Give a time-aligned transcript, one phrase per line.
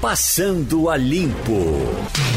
[0.00, 1.52] Passando a Limpo.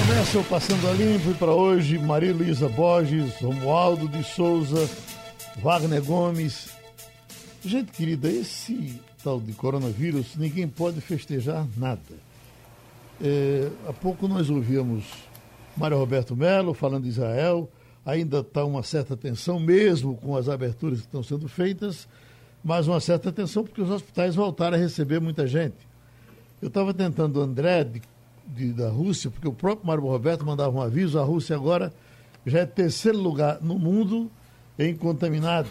[0.06, 4.90] Começa o Passando a Limpo e para hoje Maria Luísa Borges, Romualdo de Souza,
[5.62, 6.74] Wagner Gomes.
[7.64, 12.02] Gente querida, esse tal de coronavírus, ninguém pode festejar nada.
[13.24, 15.06] É, há pouco nós ouvíamos
[15.78, 17.72] Mário Roberto Melo falando de Israel,
[18.06, 22.10] ainda está uma certa tensão, mesmo com as aberturas que estão sendo feitas,
[22.62, 25.93] mas uma certa tensão porque os hospitais voltaram a receber muita gente.
[26.64, 28.02] Eu estava tentando o André de,
[28.48, 31.92] de, da Rússia, porque o próprio Mário Roberto mandava um aviso, a Rússia agora
[32.46, 34.32] já é terceiro lugar no mundo
[34.80, 35.70] em contaminados.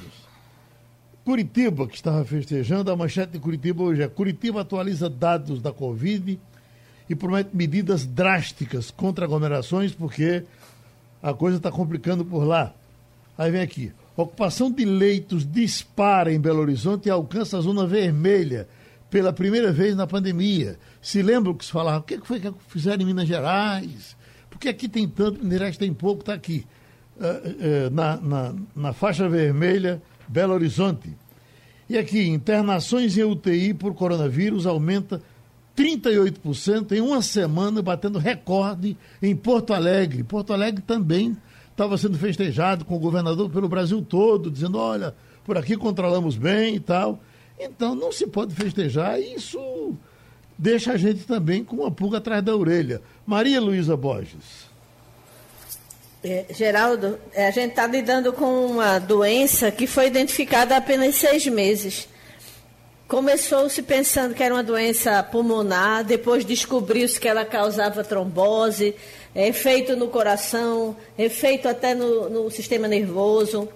[1.25, 6.39] Curitiba, que estava festejando, a manchete de Curitiba hoje é Curitiba atualiza dados da Covid
[7.09, 10.45] e promete medidas drásticas contra aglomerações, porque
[11.23, 12.75] a coisa está complicando por lá.
[13.39, 13.93] Aí vem aqui.
[14.15, 18.69] Ocupação de leitos dispara em Belo Horizonte e alcança a zona vermelha
[19.13, 20.79] pela primeira vez na pandemia.
[21.03, 24.17] Se lembram que se falava, o que foi que fizeram em Minas Gerais?
[24.49, 26.65] Porque aqui tem tanto, Minas Gerais tem pouco, está aqui.
[27.19, 31.15] Uh, uh, na, na, na faixa vermelha, Belo Horizonte.
[31.91, 35.21] E aqui, internações em UTI por coronavírus aumenta
[35.77, 40.25] 38% em uma semana, batendo recorde em Porto Alegre.
[40.25, 41.37] Porto Alegre também
[41.71, 46.77] estava sendo festejado com o governador pelo Brasil todo, dizendo: olha, por aqui controlamos bem
[46.77, 47.21] e tal.
[47.65, 49.97] Então não se pode festejar isso
[50.63, 53.03] deixa a gente também com uma pulga atrás da orelha.
[53.27, 54.71] Maria Luísa Borges.
[56.23, 61.17] É, Geraldo, é, a gente está lidando com uma doença que foi identificada há apenas
[61.17, 62.09] seis meses.
[63.09, 68.95] Começou-se pensando que era uma doença pulmonar, depois descobriu-se que ela causava trombose,
[69.35, 73.69] efeito no coração, efeito até no, no sistema nervoso.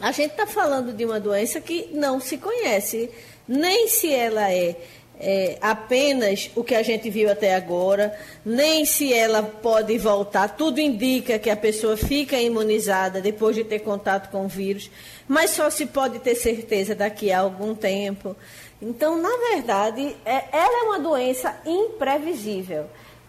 [0.00, 3.10] A gente está falando de uma doença que não se conhece,
[3.46, 4.74] nem se ela é,
[5.20, 10.56] é, apenas o que a gente viu até agora, nem se ela pode voltar.
[10.56, 14.90] Tudo indica que a pessoa fica imunizada depois de ter contato com o vírus,
[15.28, 18.34] mas só se pode ter certeza daqui a algum tempo.
[18.80, 22.86] Então, na verdade, é, ela é uma doença imprevisível.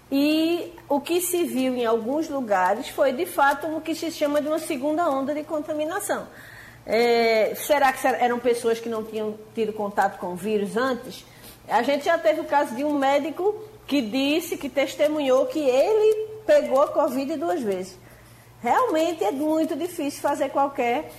[0.10, 4.42] E o que se viu em alguns lugares foi, de fato, o que se chama
[4.42, 6.28] de uma segunda onda de contaminação.
[6.86, 11.26] É, será que eram pessoas que não tinham tido contato com o vírus antes?
[11.68, 13.56] A gente já teve o caso de um médico
[13.88, 17.98] que disse, que testemunhou que ele pegou a Covid duas vezes.
[18.62, 21.12] Realmente é muito difícil fazer qualquer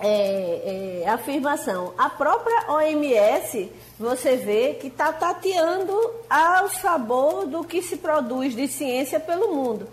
[0.00, 1.92] é, é, afirmação.
[1.98, 5.94] A própria OMS, você vê que está tateando
[6.30, 9.88] ao sabor do que se produz de ciência pelo mundo.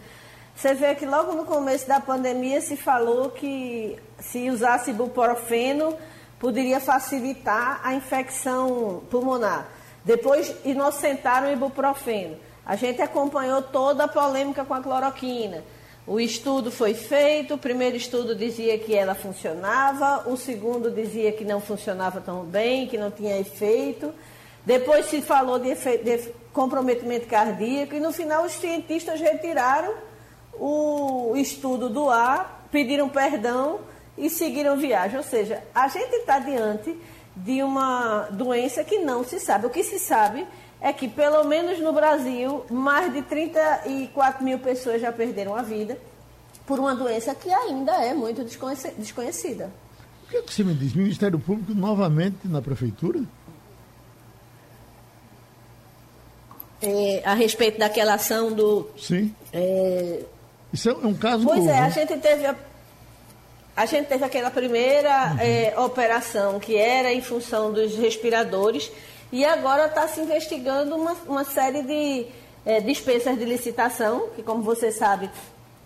[0.55, 5.97] Você vê que logo no começo da pandemia se falou que se usasse ibuprofeno
[6.39, 9.67] poderia facilitar a infecção pulmonar.
[10.03, 12.37] Depois inocentaram o ibuprofeno.
[12.65, 15.63] A gente acompanhou toda a polêmica com a cloroquina.
[16.07, 21.43] O estudo foi feito, o primeiro estudo dizia que ela funcionava, o segundo dizia que
[21.43, 24.13] não funcionava tão bem, que não tinha efeito.
[24.63, 29.93] Depois se falou de, de comprometimento cardíaco e no final os cientistas retiraram
[30.53, 33.79] o estudo do ar, pediram perdão
[34.17, 35.17] e seguiram viagem.
[35.17, 36.95] Ou seja, a gente está diante
[37.35, 39.65] de uma doença que não se sabe.
[39.65, 40.47] O que se sabe
[40.79, 45.97] é que, pelo menos no Brasil, mais de 34 mil pessoas já perderam a vida
[46.65, 49.71] por uma doença que ainda é muito desconhecida.
[50.25, 50.93] O que, é que você me diz?
[50.93, 53.21] Ministério Público novamente na Prefeitura?
[56.81, 58.89] É, a respeito daquela ação do.
[58.97, 59.33] Sim.
[59.53, 60.23] É,
[60.73, 61.79] isso é um caso Pois novo, é, né?
[61.81, 62.55] a gente teve a,
[63.75, 65.39] a gente teve aquela primeira uhum.
[65.39, 68.89] é, operação que era em função dos respiradores
[69.31, 72.25] e agora está se investigando uma, uma série de
[72.65, 75.29] é, dispensas de licitação, que como você sabe,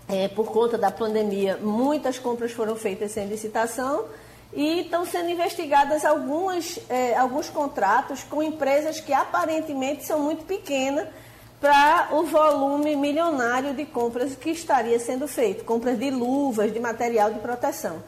[0.07, 4.05] é, por conta da pandemia, muitas compras foram feitas sem licitação
[4.53, 6.79] e estão sendo investigadas algumas,
[7.15, 11.07] alguns contratos com empresas que aparentemente são muito pequenas
[11.59, 17.31] para o volume milionário de compras que estaria sendo feito, compras de luvas, de material
[17.31, 18.01] de proteção.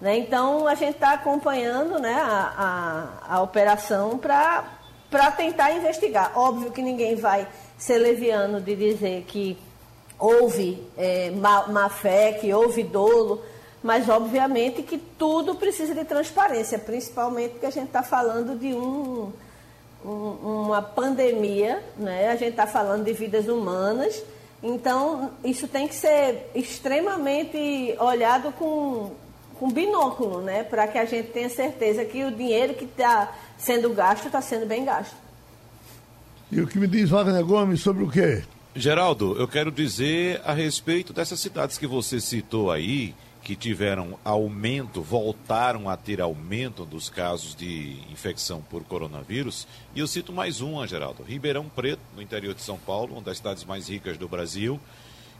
[0.00, 0.18] Né?
[0.18, 6.32] Então, a gente está acompanhando né, a, a, a operação para tentar investigar.
[6.36, 7.46] Óbvio que ninguém vai
[7.78, 9.56] ser leviano de dizer que
[10.18, 13.42] houve é, má, má fé, que houve dolo,
[13.82, 19.32] mas obviamente que tudo precisa de transparência, principalmente porque a gente está falando de um
[20.06, 22.28] um, uma pandemia, né?
[22.28, 24.22] a gente está falando de vidas humanas,
[24.62, 29.12] então isso tem que ser extremamente olhado com,
[29.58, 30.62] com binóculo, né?
[30.62, 34.66] para que a gente tenha certeza que o dinheiro que está sendo gasto está sendo
[34.66, 35.16] bem gasto.
[36.50, 38.44] E o que me diz Wagner Gomes sobre o quê?
[38.74, 43.14] Geraldo, eu quero dizer a respeito dessas cidades que você citou aí,
[43.46, 49.68] que tiveram aumento, voltaram a ter aumento dos casos de infecção por coronavírus.
[49.94, 51.22] E eu cito mais uma, Geraldo.
[51.22, 54.80] Ribeirão Preto, no interior de São Paulo, uma das cidades mais ricas do Brasil,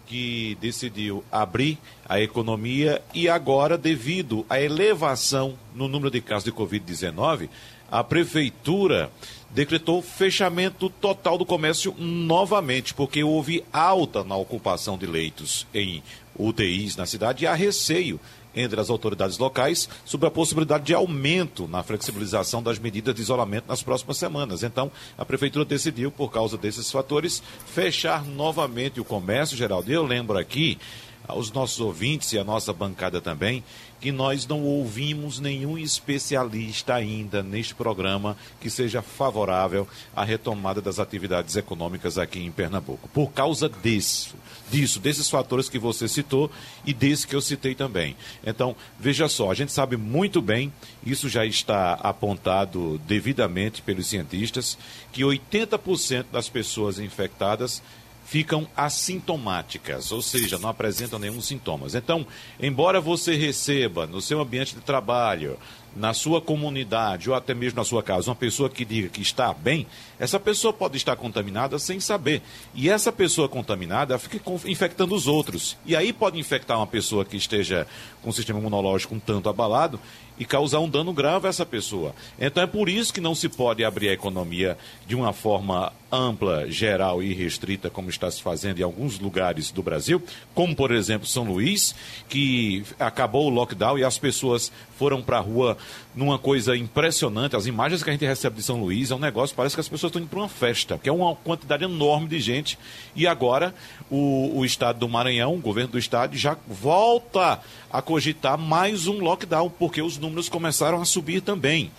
[0.07, 6.53] que decidiu abrir a economia e agora, devido à elevação no número de casos de
[6.53, 7.49] Covid-19,
[7.91, 9.11] a prefeitura
[9.51, 16.03] decretou fechamento total do comércio novamente, porque houve alta na ocupação de leitos em
[16.39, 18.21] UTIs na cidade e há receio
[18.57, 23.69] entre as autoridades locais sobre a possibilidade de aumento na flexibilização das medidas de isolamento
[23.69, 24.63] nas próximas semanas.
[24.63, 29.93] Então, a prefeitura decidiu, por causa desses fatores, fechar novamente o comércio, Geraldo.
[29.93, 30.79] Eu lembro aqui
[31.27, 33.63] aos nossos ouvintes e à nossa bancada também,
[34.01, 40.99] que nós não ouvimos nenhum especialista ainda neste programa que seja favorável à retomada das
[40.99, 43.09] atividades econômicas aqui em Pernambuco.
[43.09, 44.37] Por causa disso,
[44.71, 46.51] disso, desses fatores que você citou
[46.85, 48.17] e desse que eu citei também.
[48.45, 50.73] Então, veja só, a gente sabe muito bem,
[51.05, 54.77] isso já está apontado devidamente pelos cientistas,
[55.13, 57.83] que 80% das pessoas infectadas
[58.27, 61.95] ficam assintomáticas, ou seja, não apresentam nenhum sintomas.
[61.95, 62.27] Então,
[62.61, 65.57] embora você receba no seu ambiente de trabalho,
[65.95, 69.55] na sua comunidade ou até mesmo na sua casa, uma pessoa que diga que está
[69.55, 69.87] bem,
[70.19, 72.43] essa pessoa pode estar contaminada sem saber.
[72.75, 75.77] E essa pessoa contaminada fica infectando os outros.
[75.87, 77.87] E aí pode infectar uma pessoa que esteja
[78.23, 79.99] com o sistema imunológico um tanto abalado
[80.39, 82.15] e causar um dano grave a essa pessoa.
[82.39, 86.71] Então é por isso que não se pode abrir a economia de uma forma ampla,
[86.71, 90.23] geral e restrita, como está se fazendo em alguns lugares do Brasil,
[90.55, 91.95] como por exemplo São Luís,
[92.29, 95.77] que acabou o lockdown e as pessoas foram para a rua
[96.15, 97.57] numa coisa impressionante.
[97.57, 99.89] As imagens que a gente recebe de São Luís é um negócio, parece que as
[99.89, 102.79] pessoas estão indo para uma festa, que é uma quantidade enorme de gente.
[103.15, 103.75] E agora
[104.11, 107.61] o, o estado do Maranhão, o governo do estado, já volta
[107.91, 111.91] a cogitar mais um lockdown, porque os números começaram a subir também.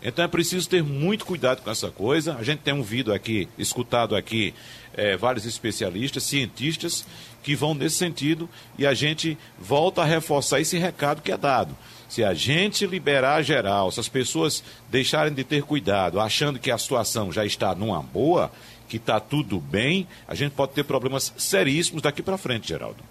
[0.00, 2.36] Então é preciso ter muito cuidado com essa coisa.
[2.36, 4.54] A gente tem ouvido aqui, escutado aqui,
[4.94, 7.04] é, vários especialistas, cientistas,
[7.42, 8.48] que vão nesse sentido
[8.78, 11.76] e a gente volta a reforçar esse recado que é dado.
[12.08, 16.78] Se a gente liberar geral, se as pessoas deixarem de ter cuidado, achando que a
[16.78, 18.50] situação já está numa boa,
[18.88, 23.02] que está tudo bem, a gente pode ter problemas seríssimos daqui para frente, Geraldo.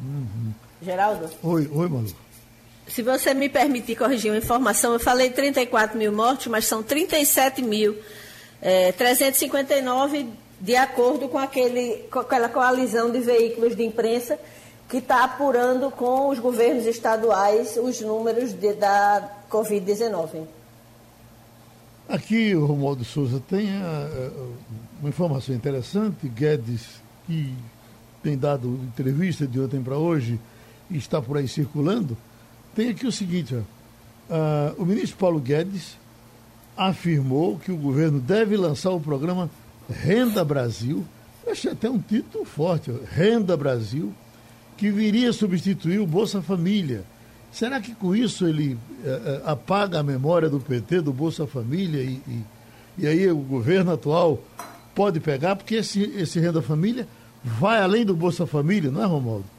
[0.00, 0.52] Uhum.
[0.82, 1.30] Geraldo?
[1.42, 2.27] Oi, oi, Manu.
[2.88, 7.62] Se você me permitir corrigir uma informação, eu falei 34 mil mortos, mas são 37
[7.62, 7.96] mil.
[8.60, 10.26] É, 359
[10.60, 14.38] de acordo com, aquele, com aquela coalizão de veículos de imprensa
[14.88, 20.46] que está apurando com os governos estaduais os números de, da Covid-19.
[22.08, 26.26] Aqui, o Romualdo Souza tem a, a, uma informação interessante.
[26.26, 27.54] Guedes, que
[28.22, 30.40] tem dado entrevista de ontem para hoje
[30.90, 32.16] está por aí circulando,
[32.78, 33.58] tem aqui o seguinte: ó,
[34.32, 35.98] uh, o ministro Paulo Guedes
[36.76, 39.50] afirmou que o governo deve lançar o programa
[39.90, 41.04] Renda Brasil.
[41.44, 44.14] Eu achei até um título forte: ó, Renda Brasil,
[44.76, 47.02] que viria substituir o Bolsa Família.
[47.50, 48.78] Será que com isso ele uh,
[49.44, 52.44] apaga a memória do PT, do Bolsa Família, e, e,
[52.98, 54.40] e aí o governo atual
[54.94, 55.56] pode pegar?
[55.56, 57.08] Porque esse, esse Renda Família
[57.42, 59.57] vai além do Bolsa Família, não é, Romualdo?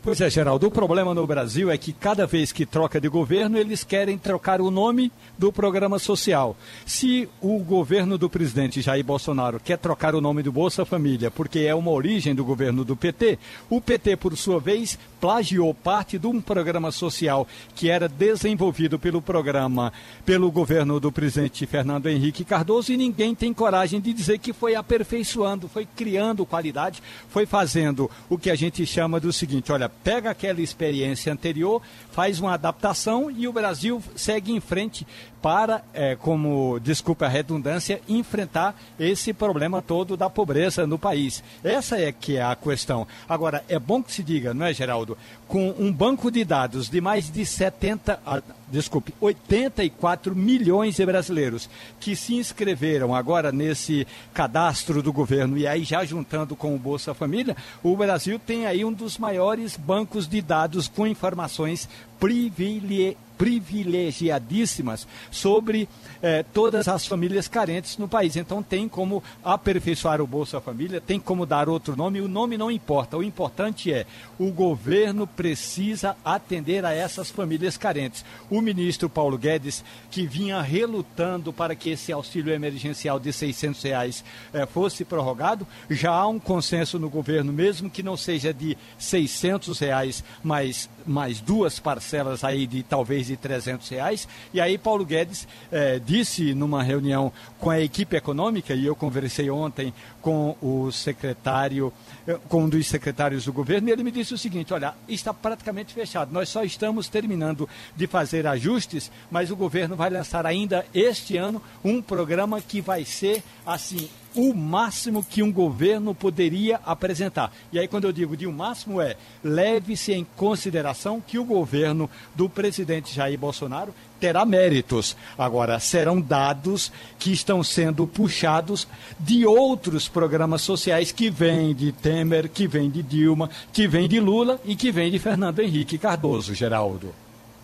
[0.00, 3.58] Pois é, Geraldo, o problema no Brasil é que cada vez que troca de governo,
[3.58, 6.56] eles querem trocar o nome do programa social.
[6.86, 11.60] Se o governo do presidente Jair Bolsonaro quer trocar o nome do Bolsa Família porque
[11.60, 16.28] é uma origem do governo do PT, o PT, por sua vez, plagiou parte de
[16.28, 19.92] um programa social que era desenvolvido pelo programa,
[20.24, 24.76] pelo governo do presidente Fernando Henrique Cardoso e ninguém tem coragem de dizer que foi
[24.76, 30.30] aperfeiçoando, foi criando qualidade, foi fazendo o que a gente chama do seguinte, olha, pega
[30.30, 35.06] aquela experiência anterior, faz uma adaptação e o Brasil segue em frente
[35.40, 41.42] para, é, como, desculpa a redundância, enfrentar esse problema todo da pobreza no país.
[41.62, 43.06] Essa é que é a questão.
[43.28, 45.16] Agora, é bom que se diga, não é, Geraldo?
[45.46, 51.70] Com um banco de dados de mais de 70, ah, desculpe, 84 milhões de brasileiros
[52.00, 57.14] que se inscreveram agora nesse cadastro do governo e aí já juntando com o Bolsa
[57.14, 65.06] Família, o Brasil tem aí um dos maiores bancos de dados com informações privilegiadas privilegiadíssimas
[65.30, 65.88] sobre
[66.20, 68.36] eh, todas as famílias carentes no país.
[68.36, 72.70] Então tem como aperfeiçoar o Bolsa Família, tem como dar outro nome, o nome não
[72.70, 73.16] importa.
[73.16, 74.04] O importante é
[74.38, 78.24] o governo precisa atender a essas famílias carentes.
[78.50, 84.24] O ministro Paulo Guedes, que vinha relutando para que esse auxílio emergencial de 600 reais
[84.52, 89.78] eh, fosse prorrogado, já há um consenso no governo, mesmo que não seja de 600
[89.78, 94.28] reais, mas mais duas parcelas aí de talvez de 300 reais.
[94.52, 99.50] E aí Paulo Guedes eh, disse numa reunião com a equipe econômica, e eu conversei
[99.50, 101.92] ontem com o secretário,
[102.26, 105.32] eh, com um dos secretários do governo, e ele me disse o seguinte, olha, está
[105.32, 110.84] praticamente fechado, nós só estamos terminando de fazer ajustes, mas o governo vai lançar ainda
[110.94, 117.52] este ano um programa que vai ser, assim, o máximo que um governo poderia apresentar.
[117.72, 122.08] E aí, quando eu digo de um máximo, é leve-se em consideração que o governo
[122.34, 125.16] do presidente Jair Bolsonaro terá méritos.
[125.36, 128.86] Agora, serão dados que estão sendo puxados
[129.18, 134.20] de outros programas sociais que vêm de Temer, que vêm de Dilma, que vêm de
[134.20, 137.14] Lula e que vêm de Fernando Henrique Cardoso, Geraldo.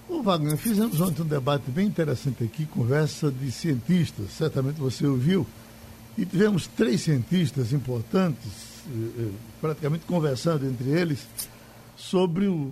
[0.09, 5.47] Ô Wagner, fizemos ontem um debate bem interessante aqui, conversa de cientistas, certamente você ouviu,
[6.17, 9.31] e tivemos três cientistas importantes, eh, eh,
[9.61, 11.27] praticamente conversando entre eles,
[11.97, 12.71] sobre o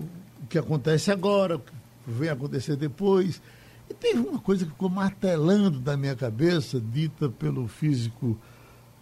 [0.49, 1.73] que acontece agora, o que
[2.07, 3.41] vem acontecer depois,
[3.89, 8.39] e teve uma coisa que ficou martelando na minha cabeça, dita pelo físico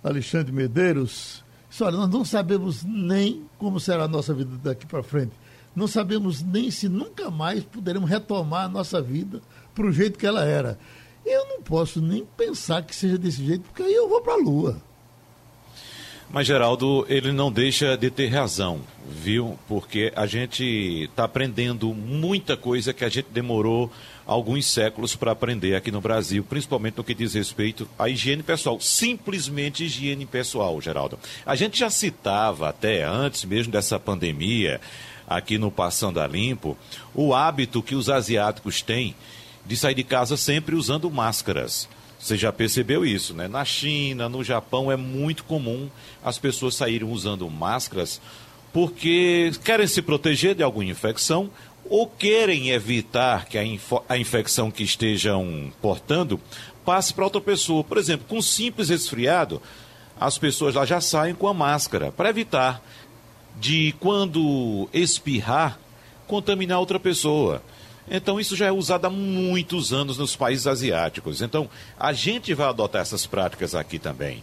[0.02, 1.44] Alexandre Medeiros.
[1.68, 5.32] Disse, olha, nós não sabemos nem como será a nossa vida daqui para frente.
[5.76, 9.40] Não sabemos nem se nunca mais poderemos retomar a nossa vida
[9.74, 10.78] para o jeito que ela era.
[11.64, 14.82] Posso nem pensar que seja desse jeito, porque aí eu vou para a Lua.
[16.32, 19.58] Mas, Geraldo, ele não deixa de ter razão, viu?
[19.66, 20.62] Porque a gente
[21.10, 23.90] está aprendendo muita coisa que a gente demorou
[24.24, 28.80] alguns séculos para aprender aqui no Brasil, principalmente no que diz respeito à higiene pessoal.
[28.80, 31.18] Simplesmente higiene pessoal, Geraldo.
[31.44, 34.80] A gente já citava até antes mesmo dessa pandemia,
[35.26, 36.78] aqui no Passando a Limpo,
[37.12, 39.16] o hábito que os asiáticos têm
[39.64, 41.88] de sair de casa sempre usando máscaras.
[42.18, 43.48] Você já percebeu isso, né?
[43.48, 45.88] Na China, no Japão, é muito comum
[46.22, 48.20] as pessoas saírem usando máscaras
[48.72, 51.50] porque querem se proteger de alguma infecção
[51.88, 53.62] ou querem evitar que a,
[54.08, 56.40] a infecção que estejam portando
[56.84, 57.82] passe para outra pessoa.
[57.82, 59.60] Por exemplo, com simples resfriado,
[60.18, 62.82] as pessoas lá já saem com a máscara para evitar
[63.58, 65.78] de, quando espirrar,
[66.26, 67.62] contaminar outra pessoa.
[68.10, 71.40] Então, isso já é usado há muitos anos nos países asiáticos.
[71.40, 74.42] Então, a gente vai adotar essas práticas aqui também,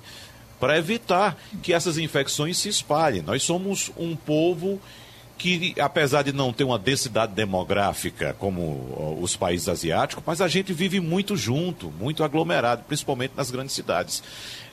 [0.59, 3.21] para evitar que essas infecções se espalhem.
[3.21, 4.81] Nós somos um povo
[5.37, 10.73] que, apesar de não ter uma densidade demográfica como os países asiáticos, mas a gente
[10.73, 14.23] vive muito junto, muito aglomerado, principalmente nas grandes cidades.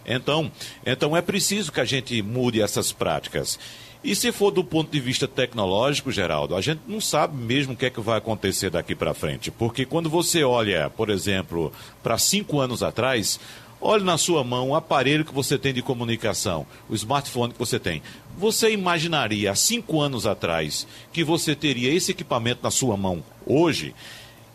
[0.07, 0.51] Então,
[0.85, 3.59] então é preciso que a gente mude essas práticas.
[4.05, 7.77] E se for do ponto de vista tecnológico, Geraldo, a gente não sabe mesmo o
[7.77, 9.51] que é que vai acontecer daqui para frente.
[9.51, 13.41] Porque quando você olha, por exemplo, para cinco anos atrás,
[13.81, 17.79] olhe na sua mão o aparelho que você tem de comunicação, o smartphone que você
[17.79, 18.03] tem.
[18.37, 23.95] Você imaginaria há cinco anos atrás que você teria esse equipamento na sua mão hoje?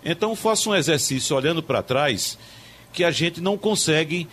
[0.05, 2.37] Então faça um exercício olhando para trás
[2.93, 4.27] que a gente não consegue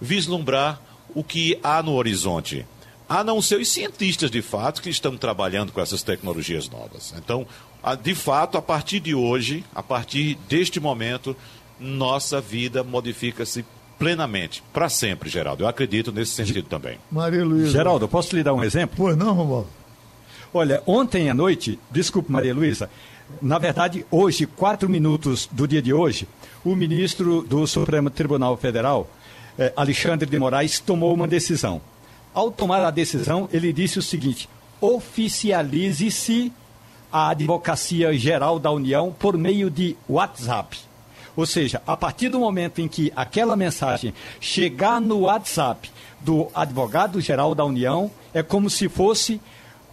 [0.00, 0.80] vislumbrar
[1.16, 2.64] o que há no horizonte
[3.12, 7.12] a não ser os cientistas de fato que estão trabalhando com essas tecnologias novas.
[7.18, 7.46] Então,
[8.02, 11.36] de fato, a partir de hoje, a partir deste momento,
[11.78, 13.66] nossa vida modifica-se
[13.98, 15.64] plenamente, para sempre, Geraldo.
[15.64, 16.96] Eu acredito nesse sentido também.
[17.10, 17.72] Maria Luísa.
[17.72, 18.96] Geraldo, posso lhe dar um exemplo?
[18.96, 19.68] Pois não, Romualdo.
[20.54, 22.88] Olha, ontem à noite, desculpe, Maria Luísa,
[23.42, 26.26] na verdade, hoje, quatro minutos do dia de hoje,
[26.64, 29.06] o ministro do Supremo Tribunal Federal,
[29.58, 31.82] eh, Alexandre de Moraes, tomou uma decisão
[32.34, 34.48] ao tomar a decisão, ele disse o seguinte:
[34.80, 36.52] oficialize-se
[37.12, 40.78] a Advocacia Geral da União por meio de WhatsApp.
[41.36, 47.20] Ou seja, a partir do momento em que aquela mensagem chegar no WhatsApp do Advogado
[47.20, 49.40] Geral da União, é como se fosse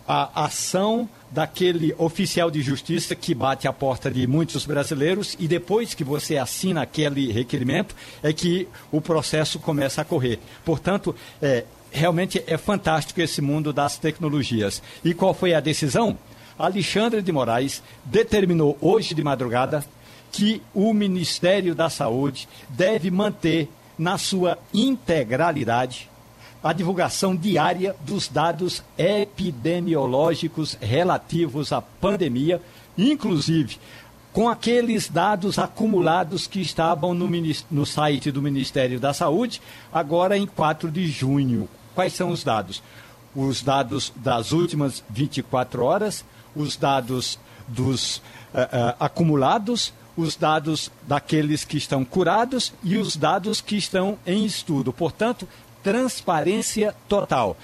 [0.08, 5.93] a ação daquele oficial de justiça que bate a porta de muitos brasileiros e depois
[5.93, 10.39] que você assina aquele requerimento é que o processo começa a correr.
[10.65, 14.81] Portanto, é, realmente é fantástico esse mundo das tecnologias.
[15.03, 16.17] E qual foi a decisão?
[16.58, 19.86] Alexandre de Moraes determinou hoje de madrugada
[20.31, 26.10] que o Ministério da Saúde deve manter na sua integralidade
[26.62, 32.62] a divulgação diária dos dados epidemiológicos relativos à pandemia,
[32.98, 33.77] inclusive
[34.31, 37.29] com aqueles dados acumulados que estavam no,
[37.72, 41.67] no site do Ministério da Saúde, agora em 4 de junho.
[42.00, 42.82] Quais são os dados?
[43.36, 46.24] Os dados das últimas 24 horas,
[46.56, 47.38] os dados
[47.68, 54.18] dos uh, uh, acumulados, os dados daqueles que estão curados e os dados que estão
[54.25, 54.94] em estudo.
[54.94, 55.46] Portanto,
[55.84, 57.58] transparência total.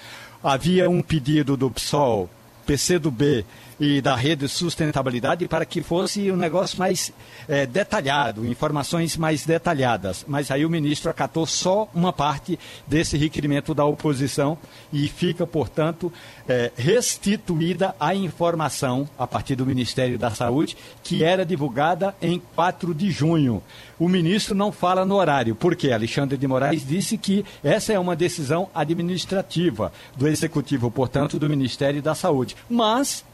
[0.44, 2.28] Havia um pedido do PSOL,
[2.66, 3.42] PCdoB
[3.78, 7.12] e da rede sustentabilidade para que fosse um negócio mais
[7.48, 10.24] é, detalhado, informações mais detalhadas.
[10.26, 14.58] Mas aí o ministro acatou só uma parte desse requerimento da oposição
[14.92, 16.12] e fica, portanto,
[16.48, 22.94] é, restituída a informação a partir do Ministério da Saúde, que era divulgada em 4
[22.94, 23.62] de junho.
[23.98, 28.16] O ministro não fala no horário, porque Alexandre de Moraes disse que essa é uma
[28.16, 32.56] decisão administrativa do Executivo, portanto, do Ministério da Saúde.
[32.68, 33.24] Mas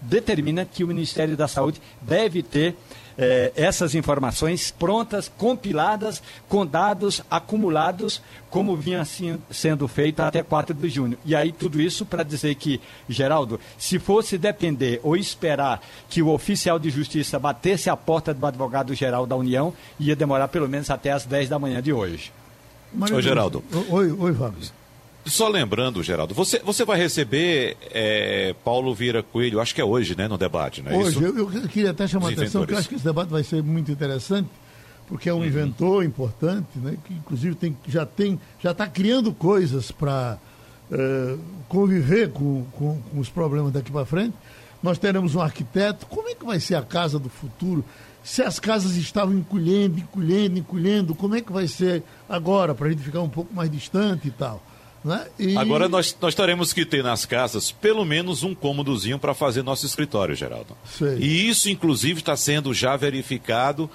[0.00, 2.76] determina que o Ministério da Saúde deve ter
[3.18, 10.74] eh, essas informações prontas, compiladas, com dados acumulados, como vinha assim, sendo feito até 4
[10.74, 11.18] de junho.
[11.24, 16.28] E aí tudo isso para dizer que, Geraldo, se fosse depender ou esperar que o
[16.28, 21.12] oficial de justiça batesse a porta do advogado-geral da União, ia demorar pelo menos até
[21.12, 22.32] as 10 da manhã de hoje.
[23.12, 23.62] Oi, Geraldo.
[23.90, 24.79] Oi, oi, Fábio.
[25.26, 30.16] Só lembrando, Geraldo, você, você vai receber é, Paulo Vieira Coelho, acho que é hoje,
[30.16, 31.22] né, no debate, não é hoje, isso?
[31.22, 33.62] Eu, eu queria até chamar a atenção, que eu acho que esse debate vai ser
[33.62, 34.48] muito interessante,
[35.06, 35.44] porque é um uhum.
[35.44, 40.38] inventor importante, né, que inclusive tem, já tem, já está criando coisas para
[40.90, 44.34] uh, conviver com, com, com os problemas daqui para frente.
[44.82, 46.06] Nós teremos um arquiteto.
[46.06, 47.84] Como é que vai ser a casa do futuro?
[48.24, 52.90] Se as casas estavam encolhendo, encolhendo, encolhendo, como é que vai ser agora, para a
[52.90, 54.62] gente ficar um pouco mais distante e tal?
[55.04, 55.26] Né?
[55.38, 55.56] E...
[55.56, 59.86] Agora nós, nós teremos que ter nas casas pelo menos um cômodozinho para fazer nosso
[59.86, 60.76] escritório, Geraldo.
[60.84, 61.18] Sei.
[61.18, 63.90] E isso, inclusive, está sendo já verificado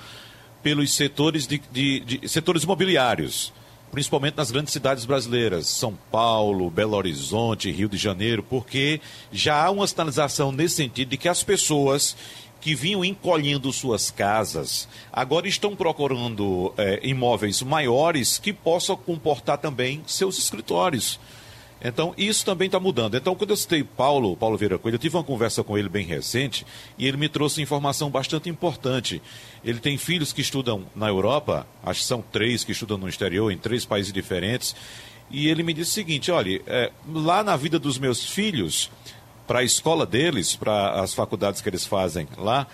[0.64, 3.54] pelos setores, de, de, de, setores imobiliários,
[3.92, 9.00] principalmente nas grandes cidades brasileiras, São Paulo, Belo Horizonte, Rio de Janeiro, porque
[9.32, 12.18] já há uma sinalização nesse sentido de que as pessoas
[12.66, 20.02] que vinham encolhendo suas casas, agora estão procurando é, imóveis maiores que possam comportar também
[20.08, 21.20] seus escritórios.
[21.80, 23.16] Então, isso também está mudando.
[23.16, 26.08] Então, quando eu citei Paulo, Paulo Vieira Coelho, eu tive uma conversa com ele bem
[26.08, 26.66] recente
[26.98, 29.22] e ele me trouxe informação bastante importante.
[29.64, 33.52] Ele tem filhos que estudam na Europa, acho que são três que estudam no exterior,
[33.52, 34.76] em três países diferentes.
[35.30, 38.90] E ele me disse o seguinte: olha, é, lá na vida dos meus filhos,
[39.48, 42.68] para a escola deles, para as faculdades que eles fazem lá,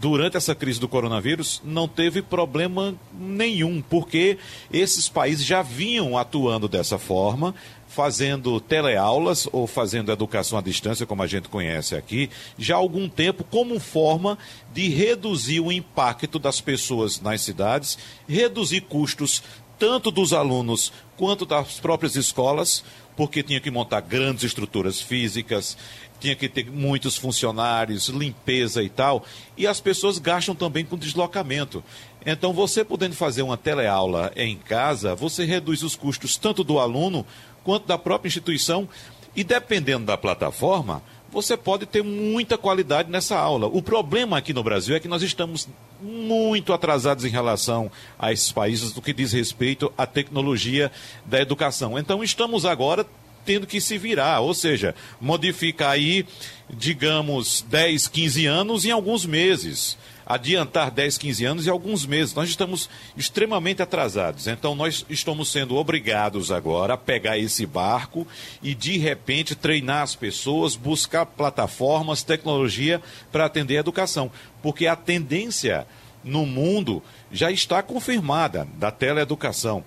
[0.00, 4.36] durante essa crise do coronavírus, não teve problema nenhum, porque
[4.72, 7.54] esses países já vinham atuando dessa forma,
[7.86, 13.08] fazendo teleaulas ou fazendo educação à distância, como a gente conhece aqui, já há algum
[13.08, 14.36] tempo, como forma
[14.74, 17.96] de reduzir o impacto das pessoas nas cidades,
[18.26, 19.40] reduzir custos
[19.78, 22.82] tanto dos alunos quanto das próprias escolas,
[23.16, 25.76] porque tinha que montar grandes estruturas físicas,
[26.18, 29.24] tinha que ter muitos funcionários, limpeza e tal,
[29.56, 31.82] e as pessoas gastam também com deslocamento.
[32.24, 37.26] Então, você podendo fazer uma teleaula em casa, você reduz os custos tanto do aluno
[37.64, 38.88] quanto da própria instituição,
[39.34, 43.66] e dependendo da plataforma, você pode ter muita qualidade nessa aula.
[43.66, 45.66] O problema aqui no Brasil é que nós estamos
[46.00, 50.92] muito atrasados em relação a esses países do que diz respeito à tecnologia
[51.24, 51.98] da educação.
[51.98, 53.06] Então, estamos agora
[53.44, 56.24] tendo que se virar, ou seja, modificar aí,
[56.70, 59.96] digamos, 10, 15 anos em alguns meses.
[60.32, 62.34] Adiantar 10, 15 anos em alguns meses.
[62.34, 64.46] Nós estamos extremamente atrasados.
[64.46, 68.26] Então, nós estamos sendo obrigados agora a pegar esse barco
[68.62, 74.30] e, de repente, treinar as pessoas, buscar plataformas, tecnologia para atender a educação.
[74.62, 75.86] Porque a tendência
[76.24, 79.84] no mundo já está confirmada da teleeducação.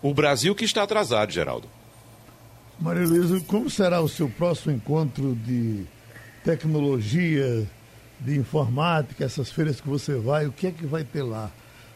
[0.00, 1.68] O Brasil que está atrasado, Geraldo.
[2.78, 5.84] Maria Luísa, como será o seu próximo encontro de
[6.44, 7.66] tecnologia,
[8.20, 11.50] de informática, essas feiras que você vai, o que é que vai ter lá?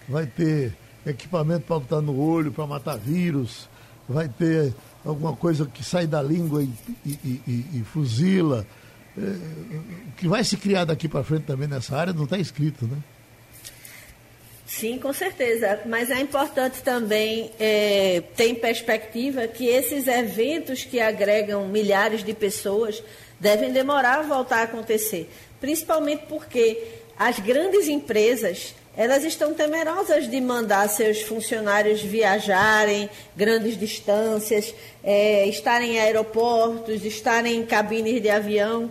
[0.08, 0.72] Vai ter
[1.06, 3.68] equipamento para botar no olho, para matar vírus?
[4.08, 6.70] Vai ter alguma coisa que sai da língua e,
[7.04, 8.66] e, e, e fuzila?
[9.16, 12.86] É, o que vai se criar daqui para frente também nessa área não está escrito,
[12.86, 12.98] né?
[14.66, 15.80] Sim, com certeza.
[15.84, 22.32] Mas é importante também é, ter em perspectiva que esses eventos que agregam milhares de
[22.32, 23.02] pessoas
[23.38, 25.30] devem demorar a voltar a acontecer.
[25.62, 26.76] Principalmente porque
[27.18, 35.92] as grandes empresas elas estão temerosas de mandar seus funcionários viajarem grandes distâncias, é, estarem
[35.92, 38.90] em aeroportos, estarem em cabines de avião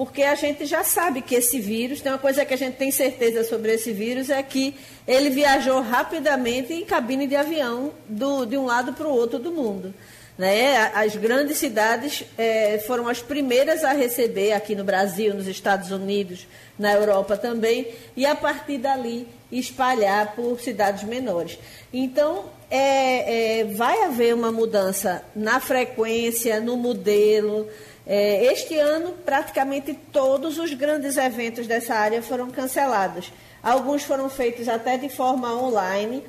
[0.00, 2.90] porque a gente já sabe que esse vírus, tem uma coisa que a gente tem
[2.90, 4.74] certeza sobre esse vírus, é que
[5.06, 9.50] ele viajou rapidamente em cabine de avião do, de um lado para o outro do
[9.50, 9.92] mundo.
[10.40, 10.90] Né?
[10.94, 16.46] As grandes cidades é, foram as primeiras a receber aqui no Brasil, nos Estados Unidos,
[16.78, 21.58] na Europa também, e a partir dali espalhar por cidades menores.
[21.92, 27.68] Então, é, é, vai haver uma mudança na frequência, no modelo.
[28.06, 33.30] É, este ano, praticamente todos os grandes eventos dessa área foram cancelados.
[33.62, 36.24] Alguns foram feitos até de forma online,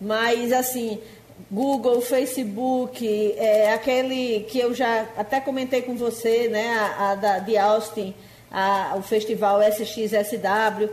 [0.00, 1.00] mas assim
[1.50, 7.38] Google, Facebook, é, aquele que eu já até comentei com você, né, a, a da,
[7.38, 8.14] de Austin,
[8.50, 10.88] a, o festival SXSW,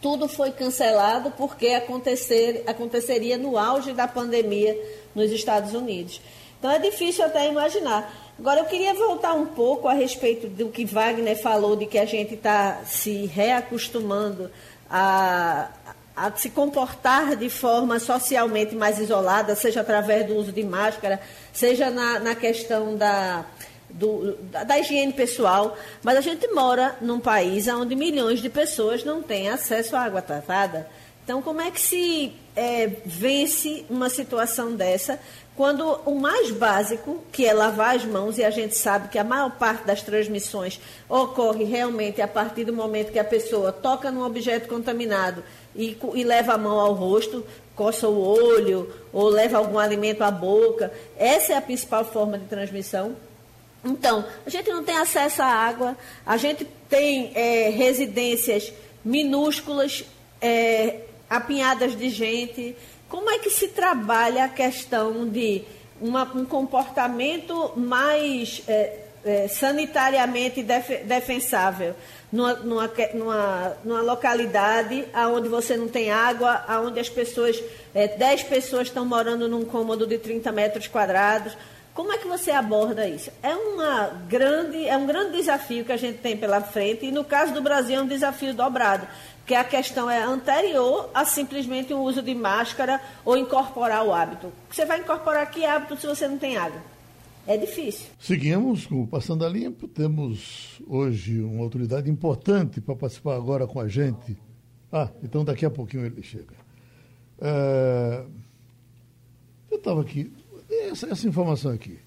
[0.00, 4.76] tudo foi cancelado porque acontecer, aconteceria no auge da pandemia
[5.14, 6.20] nos Estados Unidos.
[6.58, 8.12] Então é difícil até imaginar.
[8.38, 12.04] Agora eu queria voltar um pouco a respeito do que Wagner falou, de que a
[12.04, 14.50] gente está se reacostumando
[14.90, 15.70] a,
[16.16, 21.20] a se comportar de forma socialmente mais isolada, seja através do uso de máscara,
[21.52, 23.44] seja na, na questão da,
[23.90, 25.76] do, da, da, higiene pessoal.
[26.02, 30.22] Mas a gente mora num país onde milhões de pessoas não têm acesso à água
[30.22, 30.88] tratada.
[31.22, 35.18] Então, como é que se é, vence uma situação dessa
[35.56, 39.24] quando o mais básico, que é lavar as mãos, e a gente sabe que a
[39.24, 44.22] maior parte das transmissões ocorre realmente a partir do momento que a pessoa toca num
[44.22, 45.42] objeto contaminado
[45.76, 50.30] e, e leva a mão ao rosto, coça o olho ou leva algum alimento à
[50.30, 50.92] boca.
[51.16, 53.16] Essa é a principal forma de transmissão.
[53.84, 58.72] Então, a gente não tem acesso à água, a gente tem é, residências
[59.04, 60.04] minúsculas,
[60.40, 62.76] é, apinhadas de gente.
[63.08, 65.62] Como é que se trabalha a questão de
[66.00, 71.94] uma, um comportamento mais é, é sanitariamente def, defensável?
[72.36, 77.62] Numa, numa, numa, numa localidade onde você não tem água, onde as pessoas,
[77.94, 81.56] é, 10 pessoas estão morando num cômodo de 30 metros quadrados.
[81.94, 83.30] Como é que você aborda isso?
[83.42, 87.24] É, uma grande, é um grande desafio que a gente tem pela frente, e no
[87.24, 92.00] caso do Brasil é um desafio dobrado, porque a questão é anterior a simplesmente o
[92.00, 94.52] uso de máscara ou incorporar o hábito.
[94.70, 96.95] Você vai incorporar que hábito se você não tem água?
[97.46, 98.08] É difícil.
[98.18, 99.86] Seguimos com o Passando a Limpo.
[99.86, 104.36] Temos hoje uma autoridade importante para participar agora com a gente.
[104.92, 106.54] Ah, então daqui a pouquinho ele chega.
[107.40, 108.24] É...
[109.70, 110.32] Eu estava aqui.
[110.90, 111.98] Essa, essa, informação aqui.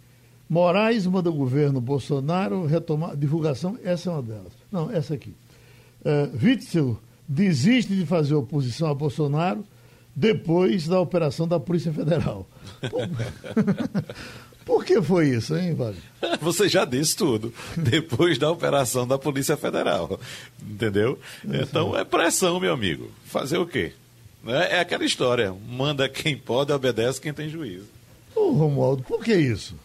[0.49, 3.15] Moraes manda o governo Bolsonaro retomar.
[3.15, 4.53] Divulgação, essa é uma delas.
[4.71, 5.33] Não, essa aqui.
[6.03, 6.97] É, Witzel
[7.27, 9.63] desiste de fazer oposição a Bolsonaro
[10.15, 12.47] depois da operação da Polícia Federal.
[14.65, 16.03] Por que foi isso, hein, Wagner?
[16.41, 17.53] Você já disse tudo.
[17.75, 20.19] Depois da operação da Polícia Federal.
[20.61, 21.17] Entendeu?
[21.43, 23.09] Então é pressão, meu amigo.
[23.25, 23.93] Fazer o quê?
[24.45, 25.55] É, é aquela história.
[25.67, 27.87] Manda quem pode, obedece quem tem juízo.
[28.35, 29.75] Ô, Romualdo, por que isso?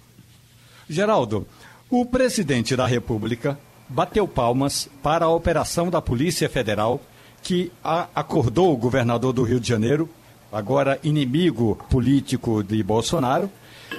[0.89, 1.47] Geraldo,
[1.89, 3.59] o presidente da República
[3.89, 7.01] bateu palmas para a operação da Polícia Federal
[7.43, 7.71] que
[8.15, 10.09] acordou o governador do Rio de Janeiro,
[10.51, 13.51] agora inimigo político de Bolsonaro,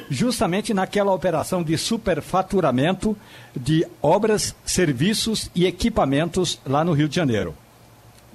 [0.10, 3.18] justamente naquela operação de superfaturamento
[3.56, 7.56] de obras, serviços e equipamentos lá no Rio de Janeiro.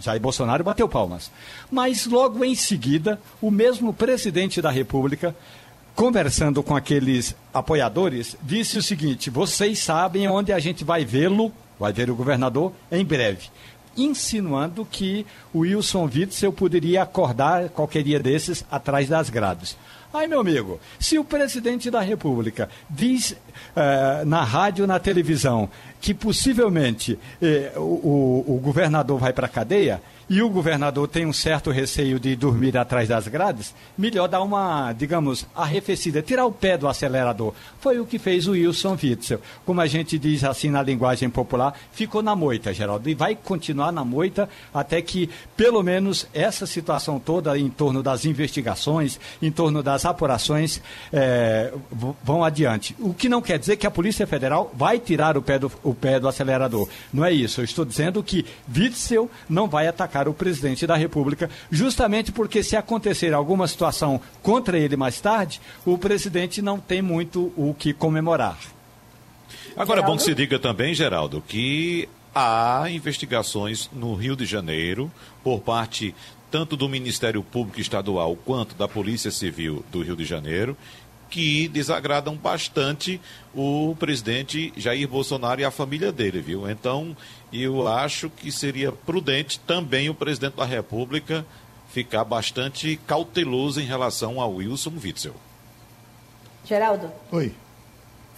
[0.00, 1.30] Jair Bolsonaro bateu palmas.
[1.70, 5.36] Mas logo em seguida, o mesmo presidente da República,
[5.94, 11.92] conversando com aqueles apoiadores, disse o seguinte: vocês sabem onde a gente vai vê-lo, vai
[11.92, 13.48] ver o governador, em breve.
[13.96, 19.76] Insinuando que o Wilson Witzel poderia acordar qualquer dia desses atrás das grades.
[20.12, 25.70] Ai, meu amigo, se o presidente da República diz uh, na rádio, na televisão,
[26.00, 27.16] que possivelmente
[27.76, 32.20] uh, o, o governador vai para a cadeia, e o governador tem um certo receio
[32.20, 37.52] de dormir atrás das grades, melhor dar uma, digamos, arrefecida, tirar o pé do acelerador.
[37.80, 39.40] Foi o que fez o Wilson Witzel.
[39.66, 43.90] Como a gente diz assim na linguagem popular, ficou na moita, Geraldo, e vai continuar
[43.90, 49.82] na moita até que, pelo menos, essa situação toda em torno das investigações, em torno
[49.82, 50.80] das apurações,
[51.12, 51.72] é,
[52.22, 52.94] vão adiante.
[53.00, 55.92] O que não quer dizer que a Polícia Federal vai tirar o pé do, o
[55.92, 56.88] pé do acelerador.
[57.12, 57.60] Não é isso.
[57.60, 62.76] Eu estou dizendo que Witzel não vai atacar o presidente da República, justamente porque se
[62.76, 68.58] acontecer alguma situação contra ele mais tarde, o presidente não tem muito o que comemorar.
[69.76, 75.10] Agora é bom que se diga também, Geraldo, que há investigações no Rio de Janeiro
[75.42, 76.14] por parte
[76.50, 80.76] tanto do Ministério Público Estadual quanto da Polícia Civil do Rio de Janeiro
[81.30, 83.20] que desagradam bastante
[83.54, 86.68] o presidente Jair Bolsonaro e a família dele, viu?
[86.68, 87.16] Então,
[87.52, 91.46] eu acho que seria prudente também o presidente da República
[91.90, 95.34] ficar bastante cauteloso em relação ao Wilson Witzel.
[96.64, 97.10] Geraldo.
[97.32, 97.54] Oi.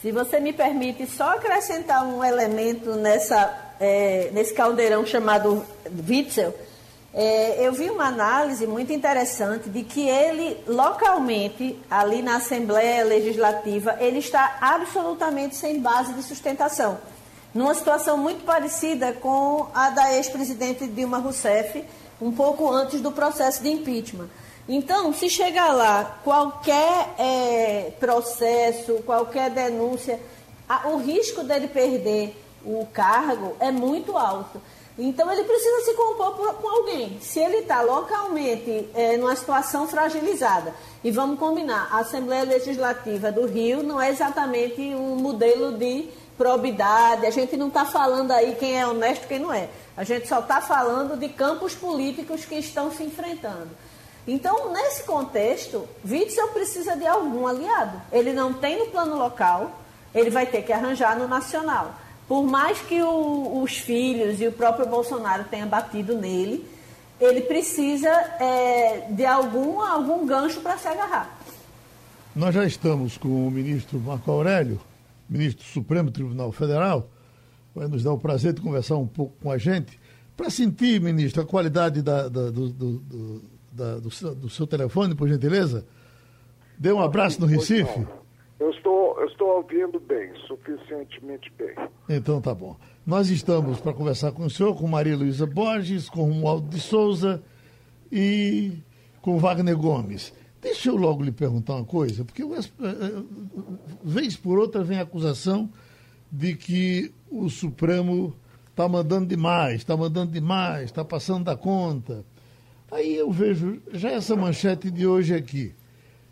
[0.00, 5.64] Se você me permite só acrescentar um elemento nessa, é, nesse caldeirão chamado
[6.08, 6.54] Witzel,
[7.14, 13.96] é, eu vi uma análise muito interessante de que ele, localmente, ali na Assembleia Legislativa,
[14.00, 16.98] ele está absolutamente sem base de sustentação.
[17.54, 21.84] Numa situação muito parecida com a da ex-presidente Dilma Rousseff,
[22.18, 24.28] um pouco antes do processo de impeachment.
[24.66, 30.18] Então, se chegar lá qualquer é, processo, qualquer denúncia,
[30.84, 34.62] o risco dele perder o cargo é muito alto.
[34.98, 37.18] Então ele precisa se compor por, com alguém.
[37.20, 43.46] Se ele está localmente é, numa situação fragilizada, e vamos combinar, a Assembleia Legislativa do
[43.46, 48.78] Rio não é exatamente um modelo de probidade, a gente não está falando aí quem
[48.78, 49.68] é honesto e quem não é.
[49.96, 53.70] A gente só está falando de campos políticos que estão se enfrentando.
[54.26, 58.00] Então, nesse contexto, Witzel precisa de algum aliado.
[58.12, 59.72] Ele não tem no plano local,
[60.14, 61.94] ele vai ter que arranjar no nacional.
[62.32, 66.64] Por mais que o, os filhos e o próprio Bolsonaro tenham batido nele,
[67.20, 71.38] ele precisa é, de algum, algum gancho para se agarrar.
[72.34, 74.80] Nós já estamos com o ministro Marco Aurélio,
[75.28, 77.06] ministro do Supremo Tribunal Federal,
[77.74, 80.00] vai nos dar o prazer de conversar um pouco com a gente,
[80.34, 85.14] para sentir, ministro, a qualidade da, da, do, do, da, do, seu, do, seu, telefone,
[85.14, 85.84] por gentileza.
[86.78, 88.06] Dê um abraço no Recife.
[88.62, 91.74] Eu estou, eu estou ouvindo bem, suficientemente bem.
[92.08, 92.76] Então tá bom.
[93.04, 97.42] Nós estamos para conversar com o senhor, com Maria Luísa Borges, com Romualdo de Souza
[98.10, 98.74] e
[99.20, 100.32] com Wagner Gomes.
[100.60, 103.22] Deixa eu logo lhe perguntar uma coisa, porque eu, eh, eh,
[104.04, 105.68] vez por outra vem a acusação
[106.30, 108.32] de que o Supremo
[108.70, 112.24] está mandando demais, está mandando demais, está passando da conta.
[112.92, 115.74] Aí eu vejo já essa manchete de hoje aqui,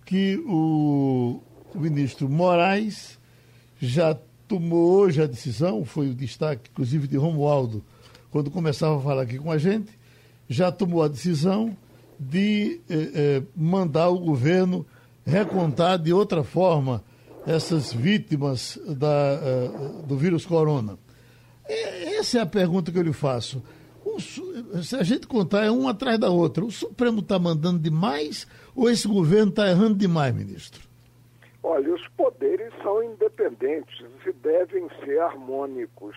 [0.06, 1.40] que o
[1.74, 3.18] o ministro Moraes
[3.80, 4.16] já
[4.48, 7.84] tomou hoje a decisão, foi o destaque, inclusive, de Romualdo,
[8.30, 9.98] quando começava a falar aqui com a gente,
[10.48, 11.76] já tomou a decisão
[12.18, 14.84] de eh, eh, mandar o governo
[15.24, 17.02] recontar de outra forma
[17.46, 19.70] essas vítimas da, eh,
[20.06, 20.98] do vírus corona.
[21.66, 23.62] Essa é a pergunta que eu lhe faço.
[24.04, 28.46] O, se a gente contar é uma atrás da outra, o Supremo está mandando demais
[28.74, 30.89] ou esse governo está errando demais, ministro?
[31.62, 36.16] Olha, os poderes são independentes e devem ser harmônicos.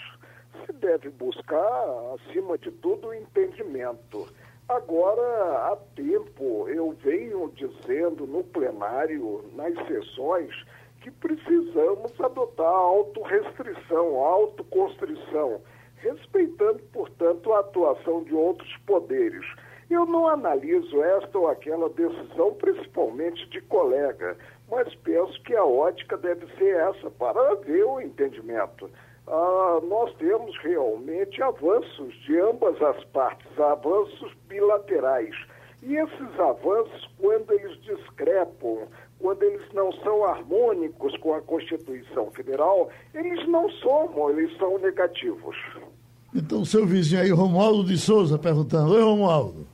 [0.65, 4.27] Se deve buscar, acima de tudo, o entendimento.
[4.69, 5.21] Agora,
[5.67, 10.53] há tempo, eu venho dizendo no plenário, nas sessões,
[11.01, 15.61] que precisamos adotar autorrestrição, autoconstrição,
[15.97, 19.45] respeitando, portanto, a atuação de outros poderes.
[19.89, 24.37] Eu não analiso esta ou aquela decisão, principalmente de colega,
[24.73, 28.89] mas penso que a ótica deve ser essa, para ver o entendimento.
[29.27, 35.35] Ah, nós temos realmente avanços de ambas as partes, avanços bilaterais.
[35.83, 38.87] E esses avanços, quando eles discrepam,
[39.19, 45.55] quando eles não são harmônicos com a Constituição Federal, eles não somam, eles são negativos.
[46.33, 48.93] Então, seu vizinho aí, Romualdo de Souza, perguntando.
[48.93, 49.67] Oi, Romualdo.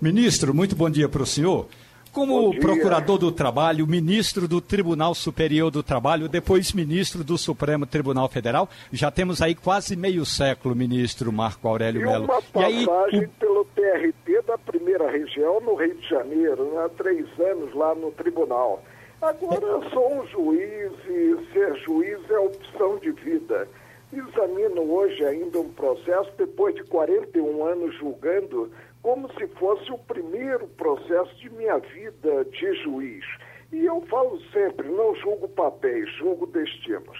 [0.00, 1.68] Ministro, muito bom dia para o senhor.
[2.12, 8.28] Como procurador do trabalho, ministro do Tribunal Superior do Trabalho, depois ministro do Supremo Tribunal
[8.28, 12.24] Federal, já temos aí quase meio século, ministro Marco Aurélio Melo.
[12.24, 13.28] Uma passagem e aí, o...
[13.28, 18.82] pelo TRT da primeira região no Rio de Janeiro, há três anos lá no tribunal.
[19.22, 23.68] Agora eu sou um juiz e ser juiz é opção de vida.
[24.12, 28.68] Examino hoje ainda um processo, depois de 41 anos julgando,
[29.02, 33.24] como se fosse o primeiro processo de minha vida de juiz.
[33.72, 37.18] E eu falo sempre, não julgo papéis, julgo destinos.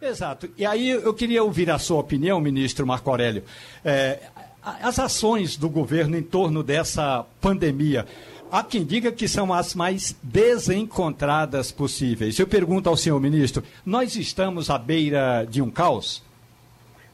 [0.00, 0.50] Exato.
[0.56, 3.44] E aí eu queria ouvir a sua opinião, ministro Marco Aurélio.
[3.84, 4.18] É,
[4.62, 8.06] as ações do governo em torno dessa pandemia,
[8.50, 12.38] há quem diga que são as mais desencontradas possíveis.
[12.38, 16.22] Eu pergunto ao senhor ministro, nós estamos à beira de um caos?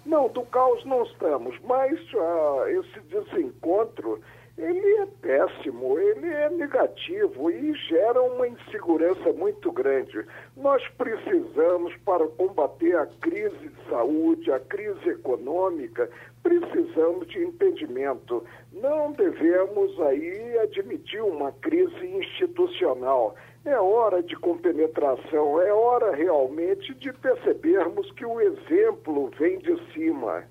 [0.09, 4.19] Não, do caos não estamos, mas uh, esse desencontro
[4.57, 10.25] ele é péssimo, ele é negativo e gera uma insegurança muito grande.
[10.57, 16.11] Nós precisamos, para combater a crise de saúde, a crise econômica,
[16.43, 18.43] precisamos de entendimento.
[18.73, 23.37] Não devemos aí admitir uma crise institucional.
[23.69, 30.45] É hora de compenetração, é hora realmente de percebermos que o exemplo vem de cima.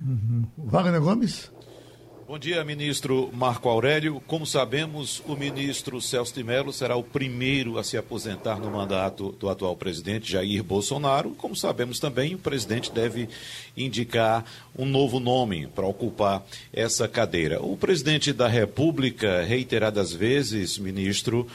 [0.00, 0.44] Uhum.
[0.58, 1.52] Wagner Gomes?
[2.26, 4.20] Bom dia, ministro Marco Aurélio.
[4.26, 9.30] Como sabemos, o ministro Celso de Mello será o primeiro a se aposentar no mandato
[9.32, 11.30] do atual presidente Jair Bolsonaro.
[11.36, 13.28] Como sabemos também, o presidente deve
[13.76, 14.44] indicar
[14.76, 17.62] um novo nome para ocupar essa cadeira.
[17.62, 21.46] O presidente da República, reiteradas vezes, ministro,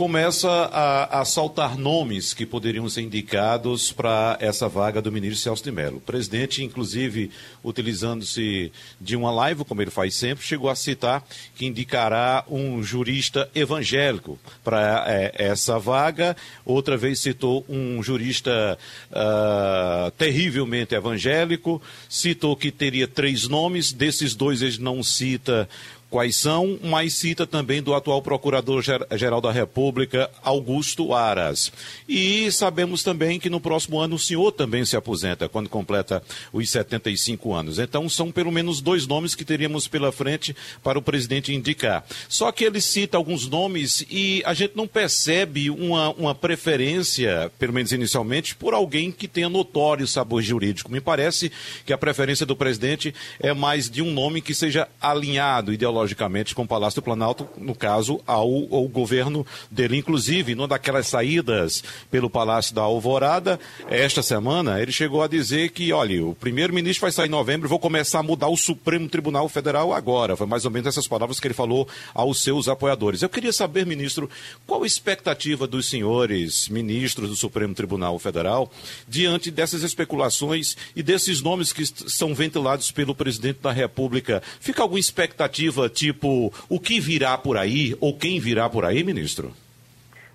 [0.00, 5.62] começa a, a, saltar nomes que poderiam ser indicados para essa vaga do ministro Celso
[5.62, 5.98] de Mello.
[5.98, 7.30] O presidente, inclusive,
[7.62, 11.22] utilizando-se de uma live, como ele faz sempre, chegou a citar
[11.54, 16.34] que indicará um jurista evangélico para é, essa vaga.
[16.64, 18.78] Outra vez citou um jurista
[19.10, 25.68] uh, terrivelmente evangélico, citou que teria três nomes, desses dois ele não cita
[26.10, 31.72] quais são, mas cita também do atual Procurador-Geral da República, Augusto Aras.
[32.08, 36.20] E sabemos também que no próximo ano o senhor também se aposenta, quando completa
[36.52, 37.78] os 75 anos.
[37.78, 42.04] Então são pelo menos dois nomes que teríamos pela frente para o presidente indicar.
[42.28, 47.72] Só que ele cita alguns nomes e a gente não percebe uma, uma preferência, pelo
[47.72, 50.90] menos inicialmente, por alguém que tenha notório sabor jurídico.
[50.90, 51.52] Me parece
[51.86, 56.54] que a preferência do presidente é mais de um nome que seja alinhado ideologicamente logicamente,
[56.54, 59.98] com o Palácio do Planalto, no caso, ao, ao governo dele.
[59.98, 65.92] Inclusive, numa daquelas saídas pelo Palácio da Alvorada, esta semana, ele chegou a dizer que,
[65.92, 69.92] olha, o primeiro-ministro vai sair em novembro, vou começar a mudar o Supremo Tribunal Federal
[69.92, 70.36] agora.
[70.36, 73.22] Foi mais ou menos essas palavras que ele falou aos seus apoiadores.
[73.22, 74.30] Eu queria saber, ministro,
[74.66, 78.70] qual a expectativa dos senhores ministros do Supremo Tribunal Federal
[79.06, 84.42] diante dessas especulações e desses nomes que são ventilados pelo presidente da República?
[84.60, 89.52] Fica alguma expectativa tipo o que virá por aí ou quem virá por aí, ministro?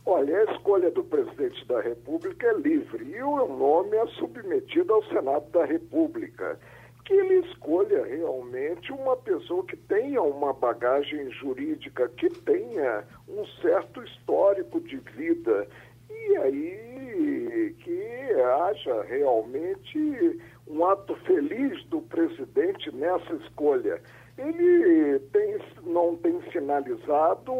[0.06, 5.04] Olha, a escolha do presidente da República é livre e o nome é submetido ao
[5.06, 6.60] Senado da República.
[7.04, 14.04] Que ele escolha realmente uma pessoa que tenha uma bagagem jurídica, que tenha um certo
[14.04, 15.68] histórico de vida.
[16.10, 24.02] E aí que haja realmente um ato feliz do presidente nessa escolha
[24.38, 27.54] ele tem, não tem sinalizado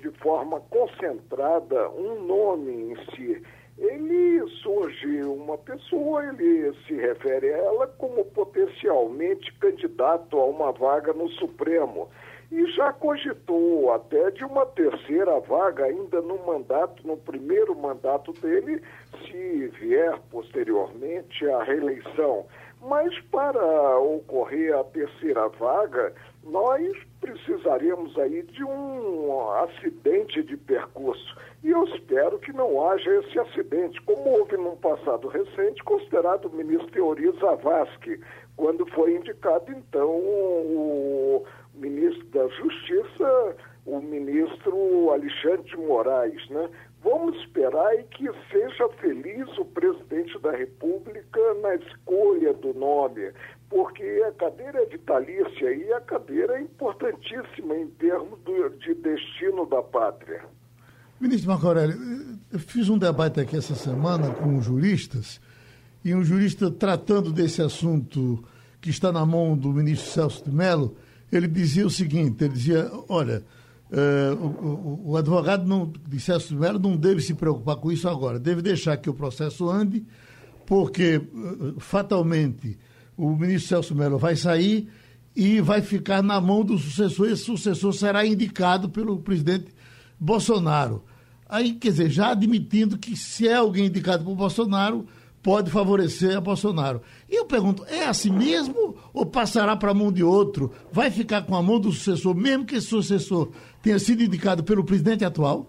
[0.00, 3.42] de forma concentrada um nome em si.
[3.78, 11.12] Ele surge uma pessoa, ele se refere a ela como potencialmente candidato a uma vaga
[11.12, 12.08] no Supremo.
[12.50, 18.82] E já cogitou até de uma terceira vaga ainda no mandato, no primeiro mandato dele,
[19.24, 22.46] se vier posteriormente a reeleição.
[22.80, 26.14] Mas para ocorrer a terceira vaga,
[26.44, 31.36] nós precisaríamos aí de um acidente de percurso.
[31.62, 36.54] E eu espero que não haja esse acidente, como houve num passado recente, considerado o
[36.54, 38.20] ministro Teori Zavascki,
[38.56, 46.68] quando foi indicado, então, o ministro da Justiça, o ministro Alexandre de Moraes, né?
[47.02, 53.32] Vamos esperar e que seja feliz o presidente da República na escolha do nome,
[53.70, 59.66] porque a cadeira é vitalícia e a cadeira é importantíssima em termos do, de destino
[59.66, 60.42] da pátria.
[61.20, 61.96] Ministro Marco Aurélio,
[62.52, 65.40] eu fiz um debate aqui essa semana com juristas,
[66.04, 68.42] e um jurista tratando desse assunto
[68.80, 70.96] que está na mão do ministro Celso de Mello,
[71.30, 73.42] ele dizia o seguinte, ele dizia, olha,
[73.90, 78.38] Uh, o, o, advogado não, de Celso Melo não deve se preocupar com isso agora,
[78.38, 80.04] deve deixar que o processo ande,
[80.66, 82.78] porque uh, fatalmente
[83.16, 84.88] o ministro Celso Melo vai sair
[85.34, 89.72] e vai ficar na mão do sucessor, e esse sucessor será indicado pelo presidente
[90.20, 91.02] Bolsonaro.
[91.48, 95.06] Aí, quer dizer, já admitindo que se é alguém indicado por Bolsonaro,
[95.48, 97.00] pode favorecer a Bolsonaro.
[97.26, 100.70] E eu pergunto, é assim mesmo ou passará para a mão de outro?
[100.92, 103.48] Vai ficar com a mão do sucessor, mesmo que esse sucessor
[103.82, 105.66] tenha sido indicado pelo presidente atual?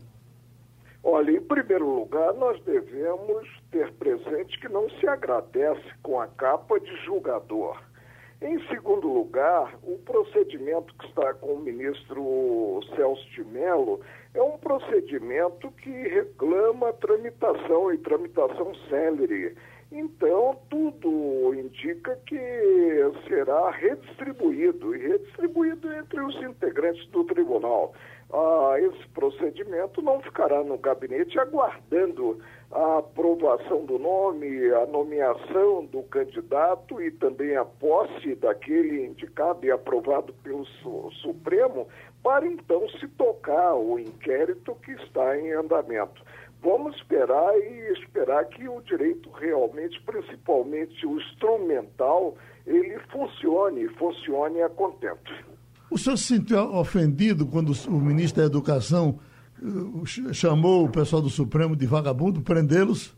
[1.01, 6.77] Olha, em primeiro lugar, nós devemos ter presente que não se agradece com a capa
[6.77, 7.81] de julgador.
[8.41, 14.01] Em segundo lugar, o procedimento que está com o ministro Celso de Mello
[14.33, 19.55] é um procedimento que reclama tramitação e tramitação célere.
[19.91, 22.37] Então, tudo indica que
[23.27, 27.93] será redistribuído e redistribuído entre os integrantes do tribunal.
[28.31, 32.39] Ah, esse procedimento não ficará no gabinete aguardando
[32.71, 39.71] a aprovação do nome, a nomeação do candidato e também a posse daquele indicado e
[39.71, 40.63] aprovado pelo
[41.23, 41.87] Supremo,
[42.23, 46.21] para então se tocar o inquérito que está em andamento.
[46.61, 52.35] Vamos esperar e esperar que o direito realmente, principalmente o instrumental,
[52.67, 55.31] ele funcione, funcione a contento.
[55.89, 59.19] O senhor se sentiu ofendido quando o ministro da Educação
[59.61, 63.15] eh, chamou o pessoal do Supremo de vagabundo, prendê-los?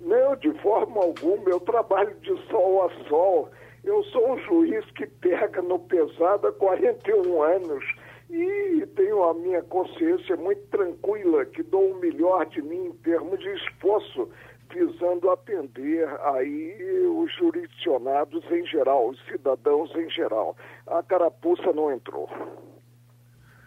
[0.00, 1.50] Não, de forma alguma.
[1.50, 3.50] Eu trabalho de sol a sol.
[3.84, 7.84] Eu sou um juiz que pega no pesado há 41 anos
[8.30, 13.38] e tenho a minha consciência muito tranquila, que dou o melhor de mim em termos
[13.40, 14.28] de esforço,
[14.72, 20.56] visando atender aí os jurisdicionados em geral, os cidadãos em geral.
[20.86, 22.30] A carapuça não entrou.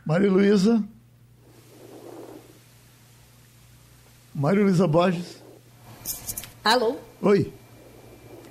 [0.06, 0.82] Maria Luísa?
[4.34, 5.44] Maria Luísa Borges?
[6.64, 6.96] Alô?
[7.22, 7.54] Oi.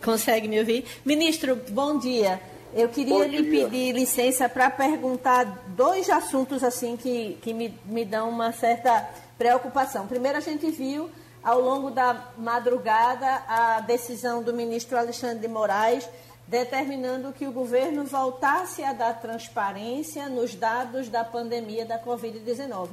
[0.04, 0.84] Consegue me ouvir?
[1.02, 2.38] Ministro, bom dia.
[2.74, 8.28] Eu queria lhe pedir licença para perguntar dois assuntos assim que, que me, me dão
[8.28, 10.06] uma certa preocupação.
[10.06, 11.08] Primeiro, a gente viu
[11.42, 16.06] ao longo da madrugada a decisão do ministro Alexandre de Moraes
[16.46, 22.90] determinando que o governo voltasse a dar transparência nos dados da pandemia da Covid-19.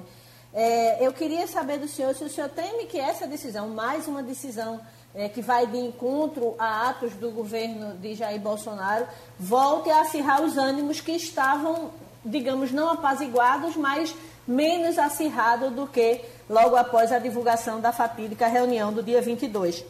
[0.54, 4.24] É, eu queria saber do senhor se o senhor teme que essa decisão, mais uma
[4.24, 4.82] decisão
[5.14, 9.06] é, que vai de encontro a atos do governo de Jair Bolsonaro,
[9.40, 11.92] volte a acirrar os ânimos que estavam,
[12.24, 14.16] digamos, não apaziguados, mas
[14.48, 19.84] menos acirrados do que logo após a divulgação da fatídica reunião do dia 22.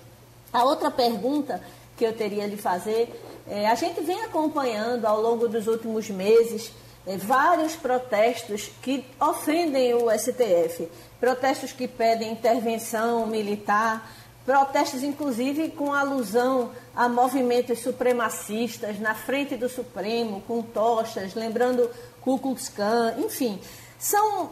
[0.52, 1.62] A outra pergunta
[1.96, 3.10] que eu teria lhe fazer
[3.48, 6.72] é, a gente vem acompanhando ao longo dos últimos meses
[7.06, 10.88] é, vários protestos que ofendem o STF,
[11.20, 14.10] protestos que pedem intervenção militar,
[14.46, 21.90] Protestos, inclusive, com alusão a movimentos supremacistas na frente do Supremo, com tochas, lembrando
[22.22, 23.60] Ku Klux Klan, enfim.
[24.00, 24.50] São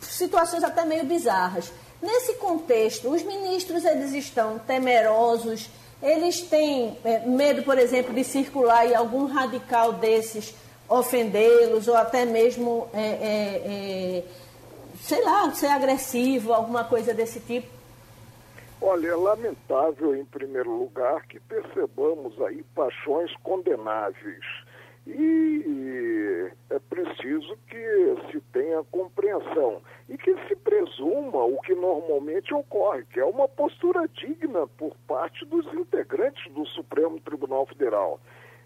[0.00, 1.72] situações até meio bizarras.
[2.02, 5.70] Nesse contexto, os ministros eles estão temerosos,
[6.02, 10.54] eles têm é, medo, por exemplo, de circular e algum radical desses
[10.88, 14.24] ofendê-los ou até mesmo, é, é, é
[15.02, 17.79] sei lá, ser agressivo, alguma coisa desse tipo.
[18.82, 24.44] Olha, é lamentável, em primeiro lugar, que percebamos aí paixões condenáveis.
[25.06, 33.04] E é preciso que se tenha compreensão e que se presuma o que normalmente ocorre,
[33.12, 38.20] que é uma postura digna por parte dos integrantes do Supremo Tribunal Federal.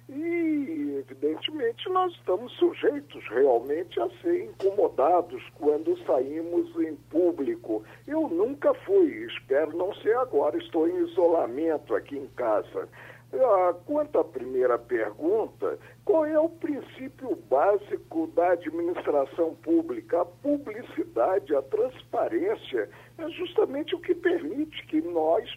[0.09, 7.82] E, evidentemente, nós estamos sujeitos realmente a ser incomodados quando saímos em público.
[8.07, 12.88] Eu nunca fui, espero não ser agora, estou em isolamento aqui em casa.
[13.32, 20.20] Ah, quanto à primeira pergunta, qual é o princípio básico da administração pública?
[20.20, 22.88] A publicidade, a transparência
[23.18, 25.50] é justamente o que permite que nós,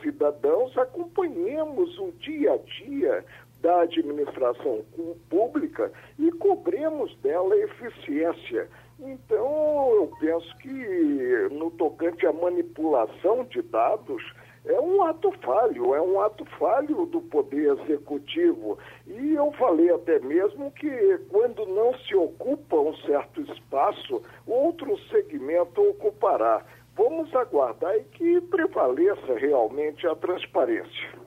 [0.00, 3.24] cidadãos, acompanhemos o dia a dia
[3.64, 4.84] da administração
[5.30, 8.68] pública e cobremos dela eficiência.
[9.00, 14.22] Então, eu penso que no tocante à manipulação de dados,
[14.66, 18.78] é um ato falho, é um ato falho do Poder Executivo.
[19.06, 25.80] E eu falei até mesmo que quando não se ocupa um certo espaço, outro segmento
[25.80, 26.62] ocupará.
[26.94, 31.23] Vamos aguardar e que prevaleça realmente a transparência.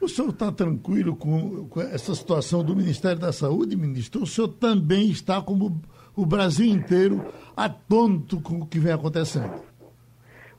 [0.00, 4.22] O senhor está tranquilo com, com, essa situação do Ministério da Saúde, ministro?
[4.22, 5.80] O senhor também está, como
[6.14, 7.24] o Brasil inteiro,
[7.56, 9.60] atônito com o que vem acontecendo?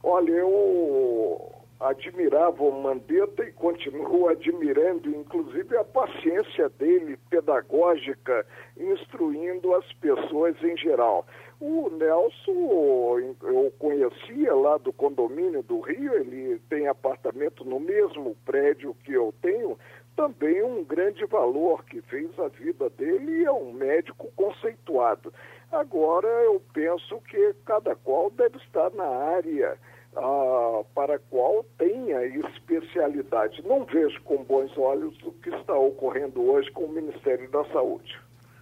[0.04, 8.46] Olha, eu admirava o Mandetta e continuo admirando, inclusive, a paciência dele, pedagógica,
[8.78, 11.26] instruindo as pessoas em geral.
[11.62, 18.96] O Nelson, eu conhecia lá do condomínio do Rio, ele tem apartamento no mesmo prédio
[19.04, 19.78] que eu tenho,
[20.16, 25.34] também um grande valor que fez a vida dele e é um médico conceituado.
[25.72, 29.78] Agora, eu penso que cada qual deve estar na área
[30.16, 33.62] ah, para a qual tenha especialidade.
[33.66, 38.18] Não vejo com bons olhos o que está ocorrendo hoje com o Ministério da Saúde.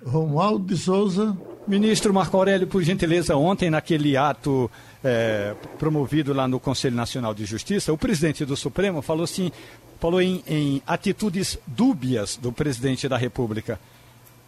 [0.06, 1.38] Romualdo de Souza.
[1.68, 4.72] Ministro Marco Aurélio, por gentileza, ontem naquele ato
[5.04, 9.52] é, promovido lá no Conselho Nacional de Justiça, o presidente do Supremo falou assim,
[10.00, 13.80] falou em, em atitudes dúbias do presidente da República.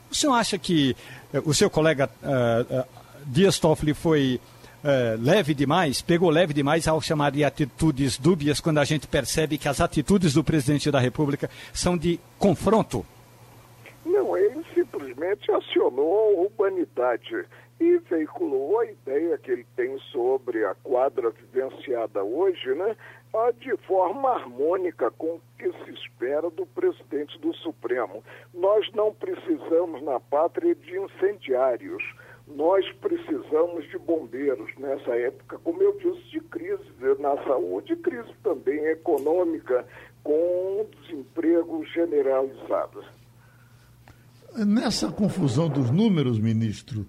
[0.10, 0.96] O senhor acha que
[1.34, 2.84] eh, o seu colega uh,
[3.26, 4.40] Dias Toffoli foi
[4.84, 9.58] uh, leve demais, pegou leve demais ao chamar de atitudes dúbias, quando a gente percebe
[9.58, 13.06] que as atitudes do presidente da República são de confronto?
[14.06, 17.46] Não, ele simplesmente acionou a humanidade
[17.80, 22.96] e veiculou a ideia que ele tem sobre a quadra vivenciada hoje, né,
[23.60, 28.24] de forma harmônica com o que se espera do presidente do Supremo.
[28.54, 32.04] Nós não precisamos na pátria de incendiários.
[32.56, 36.84] Nós precisamos de bombeiros nessa época, como eu disse, de crise
[37.20, 39.86] na saúde, crise também econômica,
[40.24, 43.04] com desemprego generalizado.
[44.66, 47.06] Nessa confusão dos números, ministro,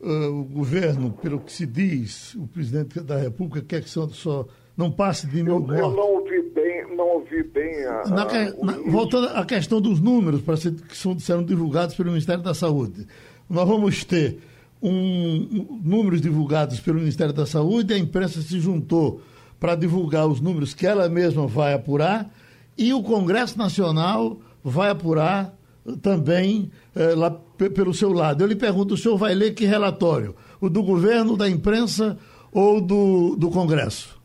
[0.00, 4.90] uh, o governo, pelo que se diz, o presidente da República quer que só não
[4.90, 5.78] passe de mil eu, mortos.
[5.78, 10.42] Eu não ouvi bem, não ouvi bem a, na, na, voltando à questão dos números
[10.42, 13.06] para ser, que são, serão divulgados pelo Ministério da Saúde.
[13.48, 14.38] Nós vamos ter
[14.82, 19.20] um, números divulgados pelo Ministério da Saúde, a imprensa se juntou
[19.58, 22.30] para divulgar os números que ela mesma vai apurar
[22.76, 25.54] e o Congresso Nacional vai apurar
[26.02, 28.42] também eh, lá pelo seu lado.
[28.42, 30.34] Eu lhe pergunto, o senhor vai ler que relatório?
[30.60, 32.18] O do governo, da imprensa
[32.52, 34.18] ou do, do Congresso?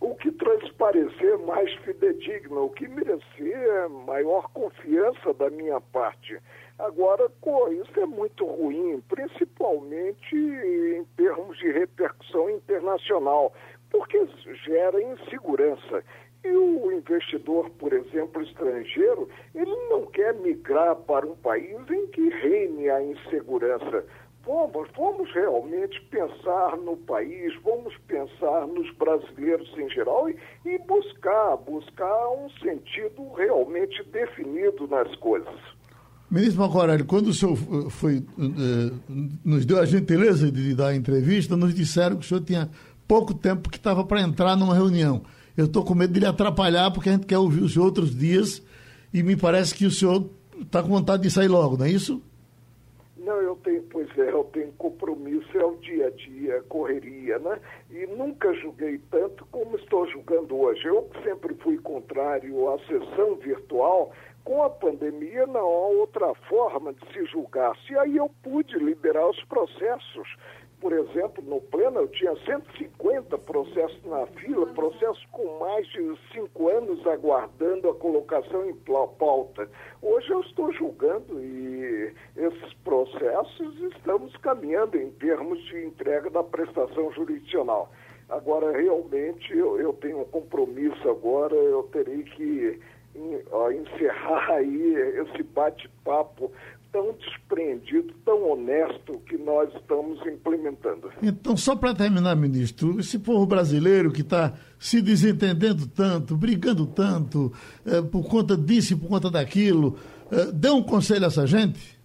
[0.00, 6.38] O que transparecer mais fidedigno, o que merecer maior confiança da minha parte.
[6.78, 13.52] Agora, pô, isso é muito ruim, principalmente em termos de repercussão internacional,
[13.90, 14.26] porque
[14.64, 16.02] gera insegurança.
[16.42, 22.28] E o investidor, por exemplo, estrangeiro, ele não quer migrar para um país em que
[22.28, 24.04] reine a insegurança.
[24.44, 31.56] Vamos, vamos realmente pensar no país, vamos pensar nos brasileiros em geral e, e buscar,
[31.56, 35.60] buscar um sentido realmente definido nas coisas.
[36.30, 37.56] Ministro Marco quando o senhor
[37.90, 38.92] foi, eh,
[39.44, 42.70] nos deu a gentileza de dar a entrevista, nos disseram que o senhor tinha
[43.06, 45.22] pouco tempo que estava para entrar numa reunião.
[45.56, 48.16] Eu estou com medo de lhe atrapalhar, porque a gente quer ouvir o senhor outros
[48.16, 48.62] dias
[49.12, 50.28] e me parece que o senhor
[50.60, 52.20] está com vontade de sair logo, não é isso?
[53.16, 57.58] Não, eu tenho, pois é, eu tenho compromisso, é o dia a dia, correria, né?
[57.90, 60.84] E nunca julguei tanto como estou julgando hoje.
[60.84, 64.12] Eu sempre fui contrário à sessão virtual,
[64.44, 67.74] com a pandemia não há outra forma de se julgar.
[67.86, 70.36] Se aí eu pude liberar os processos,
[70.80, 76.68] por exemplo, no pleno eu tinha 150 processos na fila, processos com mais de cinco
[76.68, 78.74] anos aguardando a colocação em
[79.18, 79.66] pauta.
[80.02, 87.10] Hoje eu estou julgando e esses processos estamos caminhando em termos de entrega da prestação
[87.12, 87.90] jurisdicional.
[88.28, 92.80] Agora, realmente, eu, eu tenho um compromisso agora, eu terei que
[93.72, 96.50] encerrar aí esse bate-papo
[96.94, 101.10] tão despreendido, tão honesto que nós estamos implementando.
[101.20, 107.52] Então, só para terminar, ministro, esse povo brasileiro que está se desentendendo tanto, brigando tanto,
[107.84, 109.98] é, por conta disso e por conta daquilo,
[110.30, 111.98] é, dê um conselho a essa gente?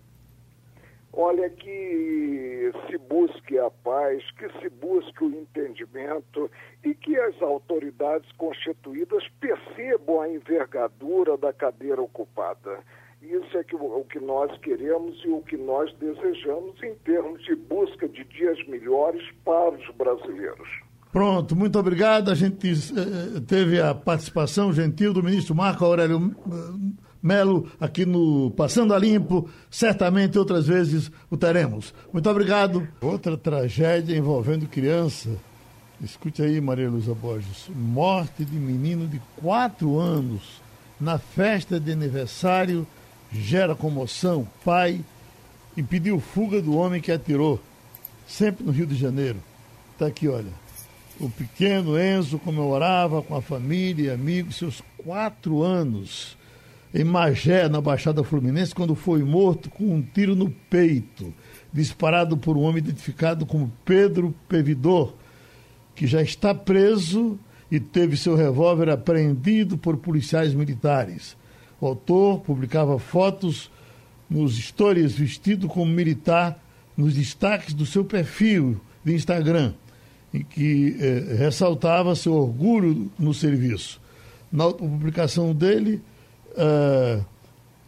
[1.14, 6.50] Olha, que se busque a paz, que se busque o entendimento
[6.84, 12.80] e que as autoridades constituídas percebam a envergadura da cadeira ocupada.
[13.22, 17.56] Isso é que, o que nós queremos e o que nós desejamos em termos de
[17.56, 20.70] busca de dias melhores para os brasileiros.
[21.12, 22.30] Pronto, muito obrigado.
[22.32, 28.52] A gente eh, teve a participação gentil do ministro Marco Aurélio eh, Melo aqui no
[28.52, 29.50] Passando a Limpo.
[29.70, 31.94] Certamente outras vezes o teremos.
[32.12, 32.88] Muito obrigado.
[33.02, 35.30] Outra tragédia envolvendo criança.
[36.02, 37.70] Escute aí, Maria Luísa Borges.
[37.70, 40.62] Morte de menino de quatro anos
[41.00, 42.88] na festa de aniversário
[43.32, 44.48] gera comoção.
[44.64, 45.02] Pai
[45.76, 47.60] impediu fuga do homem que atirou,
[48.28, 49.40] sempre no Rio de Janeiro.
[49.94, 50.52] Está aqui, olha.
[51.20, 56.38] O pequeno Enzo comemorava com a família e amigos seus quatro anos
[56.94, 61.34] em Magé, na Baixada Fluminense, quando foi morto com um tiro no peito,
[61.72, 65.14] disparado por um homem identificado como Pedro Pevidor,
[65.96, 67.38] que já está preso
[67.72, 71.38] e teve seu revólver apreendido por policiais militares.
[71.80, 73.70] O autor publicava fotos
[74.30, 76.60] nos stories vestido como militar
[76.98, 79.74] nos destaques do seu perfil de Instagram,
[80.34, 84.02] em que eh, ressaltava seu orgulho no serviço.
[84.52, 86.02] Na publicação dele,
[86.52, 87.26] uh,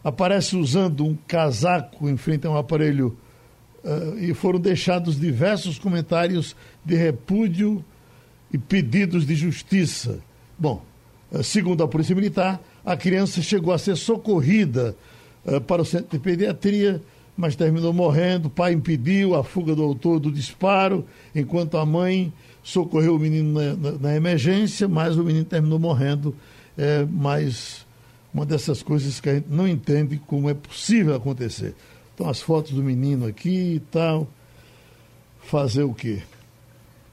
[0.02, 3.16] aparece usando um casaco em frente a um aparelho
[3.84, 7.84] uh, e foram deixados diversos comentários de repúdio
[8.52, 10.18] e pedidos de justiça.
[10.58, 10.84] Bom,
[11.30, 14.96] uh, segundo a Polícia Militar, a criança chegou a ser socorrida
[15.66, 17.00] para o centro de pediatria,
[17.36, 18.46] mas terminou morrendo.
[18.46, 21.04] O pai impediu a fuga do autor do disparo,
[21.34, 22.32] enquanto a mãe
[22.62, 26.34] socorreu o menino na, na, na emergência, mas o menino terminou morrendo.
[26.76, 27.84] É, mas
[28.32, 31.74] uma dessas coisas que a gente não entende como é possível acontecer.
[32.14, 34.26] Então, as fotos do menino aqui e tal.
[35.42, 36.22] Fazer o quê?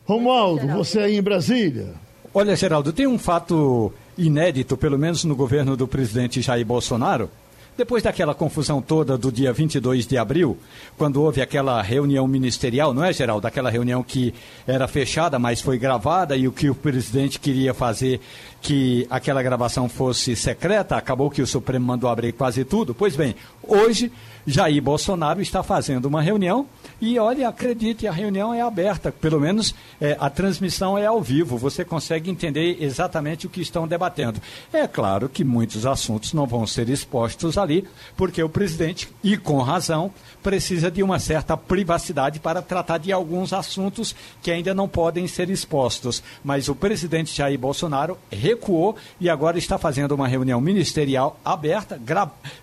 [0.06, 1.94] Romualdo, você aí em Brasília.
[2.34, 7.30] Olha, Geraldo, tem um fato inédito, pelo menos no governo do presidente Jair Bolsonaro,
[7.78, 10.58] depois daquela confusão toda do dia 22 de abril,
[10.98, 13.44] quando houve aquela reunião ministerial, não é, Geraldo?
[13.44, 14.34] Daquela reunião que
[14.68, 18.20] era fechada, mas foi gravada e o que o presidente queria fazer
[18.62, 22.94] que aquela gravação fosse secreta, acabou que o Supremo mandou abrir quase tudo.
[22.94, 24.12] Pois bem, hoje
[24.50, 26.66] Jair Bolsonaro está fazendo uma reunião
[27.00, 31.56] e, olha, acredite, a reunião é aberta, pelo menos é, a transmissão é ao vivo,
[31.56, 34.42] você consegue entender exatamente o que estão debatendo.
[34.74, 37.88] É claro que muitos assuntos não vão ser expostos ali,
[38.18, 43.54] porque o presidente, e com razão, precisa de uma certa privacidade para tratar de alguns
[43.54, 46.24] assuntos que ainda não podem ser expostos.
[46.44, 52.02] Mas o presidente Jair Bolsonaro recuou e agora está fazendo uma reunião ministerial aberta,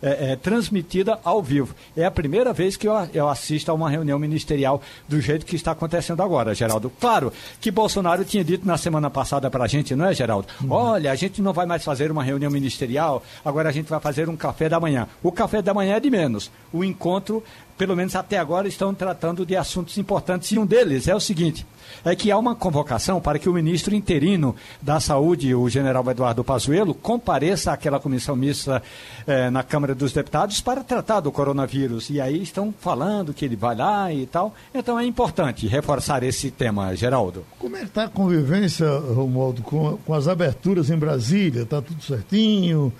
[0.03, 1.76] é, é, transmitida ao vivo.
[1.97, 5.57] É a primeira vez que eu, eu assisto a uma reunião ministerial do jeito que
[5.57, 6.91] está acontecendo agora, Geraldo.
[7.01, 10.49] Claro que Bolsonaro tinha dito na semana passada para a gente, não é, Geraldo?
[10.63, 10.71] Uhum.
[10.71, 14.29] Olha, a gente não vai mais fazer uma reunião ministerial, agora a gente vai fazer
[14.29, 15.09] um café da manhã.
[15.23, 16.51] O café da manhã é de menos.
[16.73, 17.43] O encontro
[17.77, 20.51] pelo menos até agora, estão tratando de assuntos importantes.
[20.53, 21.67] E um deles é o seguinte:
[22.05, 26.45] é que há uma convocação para que o ministro interino da Saúde, o general Eduardo
[26.45, 28.83] Pazuello, compareça àquela comissão mista
[29.27, 32.11] eh, na Câmara dos Deputados para tratar do coronavírus.
[32.11, 34.55] E aí estão falando que ele vai lá e tal.
[34.75, 37.45] Então é importante reforçar esse tema, Geraldo.
[37.59, 41.63] Como é que está a convivência, Romualdo, com, com as aberturas em Brasília?
[41.63, 42.93] Está tudo certinho?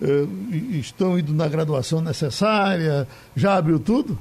[0.00, 3.06] uh, estão indo na graduação necessária?
[3.36, 4.18] Já abriu tudo?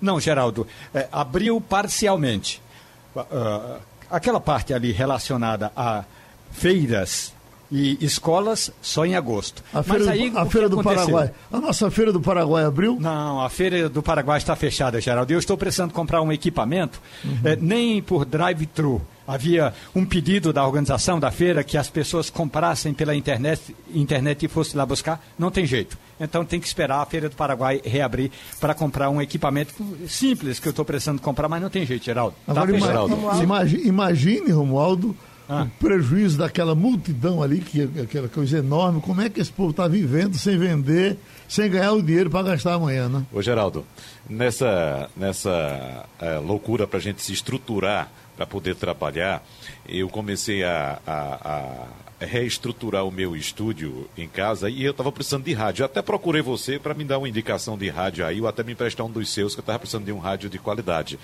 [0.00, 2.61] Não, Geraldo, é, abriu parcialmente.
[3.14, 3.78] Uh,
[4.10, 6.04] aquela parte ali relacionada a
[6.52, 7.32] feiras
[7.72, 9.64] e escolas só em agosto.
[9.72, 11.32] A feira, aí, do, a feira do Paraguai.
[11.50, 12.98] A nossa feira do Paraguai abriu?
[13.00, 15.32] Não, a feira do Paraguai está fechada, Geraldo.
[15.32, 17.40] Eu estou precisando comprar um equipamento, uhum.
[17.44, 19.00] é, nem por drive-thru.
[19.32, 24.48] Havia um pedido da organização da feira que as pessoas comprassem pela internet, internet e
[24.48, 25.24] fossem lá buscar.
[25.38, 25.96] Não tem jeito.
[26.20, 28.30] Então tem que esperar a Feira do Paraguai reabrir
[28.60, 29.72] para comprar um equipamento
[30.06, 32.36] simples que eu estou precisando comprar, mas não tem jeito, Geraldo.
[32.44, 35.16] Tá Agora, imagine, imagine, Romualdo,
[35.48, 35.62] ah.
[35.62, 39.00] o prejuízo daquela multidão ali, que é aquela coisa enorme.
[39.00, 41.16] Como é que esse povo está vivendo sem vender,
[41.48, 43.24] sem ganhar o dinheiro para gastar amanhã, né?
[43.32, 43.84] Ô, Geraldo,
[44.28, 49.44] nessa, nessa é, loucura para a gente se estruturar para poder trabalhar,
[49.88, 51.84] eu comecei a, a,
[52.20, 55.82] a, reestruturar o meu estúdio em casa e eu estava precisando de rádio.
[55.82, 58.72] Eu até procurei você para me dar uma indicação de rádio aí, ou até me
[58.72, 61.18] emprestar um dos seus, que eu estava precisando de um rádio de qualidade.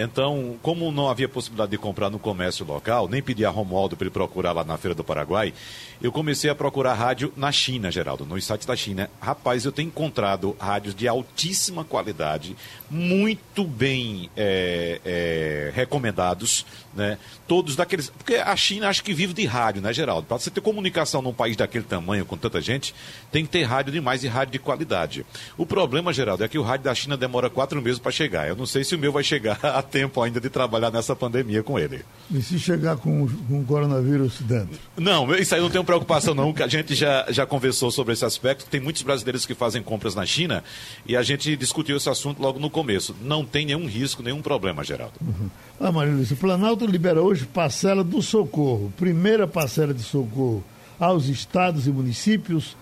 [0.00, 4.04] Então, como não havia possibilidade de comprar no comércio local, nem pedi a Romualdo para
[4.04, 5.52] ele procurar lá na Feira do Paraguai,
[6.00, 9.10] eu comecei a procurar rádio na China, Geraldo, nos sites da China.
[9.20, 12.56] Rapaz, eu tenho encontrado rádios de altíssima qualidade,
[12.88, 17.18] muito bem é, é, recomendados, né?
[17.48, 18.08] Todos daqueles.
[18.10, 20.28] Porque a China acho que vive de rádio, né, Geraldo?
[20.28, 22.94] Para você ter comunicação num país daquele tamanho, com tanta gente,
[23.32, 25.26] tem que ter rádio demais e rádio de qualidade.
[25.56, 28.46] O problema, Geraldo, é que o rádio da China demora quatro meses para chegar.
[28.46, 29.58] Eu não sei se o meu vai chegar
[29.88, 32.04] tempo ainda de trabalhar nessa pandemia com ele.
[32.30, 34.78] E se chegar com, com o coronavírus dentro?
[34.96, 38.24] Não, isso aí não tem preocupação não, que a gente já, já conversou sobre esse
[38.24, 38.66] aspecto.
[38.66, 40.62] Tem muitos brasileiros que fazem compras na China
[41.06, 43.16] e a gente discutiu esse assunto logo no começo.
[43.22, 45.14] Não tem nenhum risco, nenhum problema, Geraldo.
[45.20, 45.48] Uhum.
[45.80, 48.92] Ah, Maria o Planalto libera hoje parcela do socorro.
[48.96, 50.62] Primeira parcela de socorro
[50.98, 52.76] aos estados e municípios,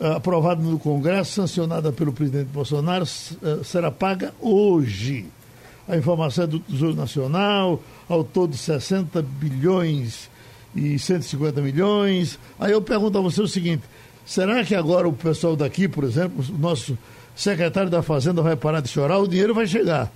[0.00, 5.26] uh, aprovada no Congresso, sancionada pelo presidente Bolsonaro, uh, será paga hoje.
[5.88, 10.30] A informação é do Tesouro Nacional, ao todo 60 bilhões
[10.74, 12.38] e 150 milhões.
[12.58, 13.82] Aí eu pergunto a você o seguinte:
[14.24, 16.96] será que agora o pessoal daqui, por exemplo, o nosso
[17.34, 19.18] secretário da Fazenda vai parar de chorar?
[19.18, 20.10] O dinheiro vai chegar.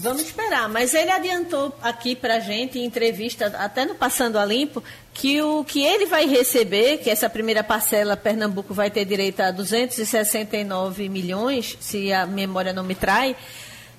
[0.00, 4.82] Vamos esperar, mas ele adiantou aqui para gente em entrevista, até no Passando a Limpo,
[5.12, 9.50] que o que ele vai receber, que essa primeira parcela Pernambuco vai ter direito a
[9.50, 13.36] 269 milhões, se a memória não me trai,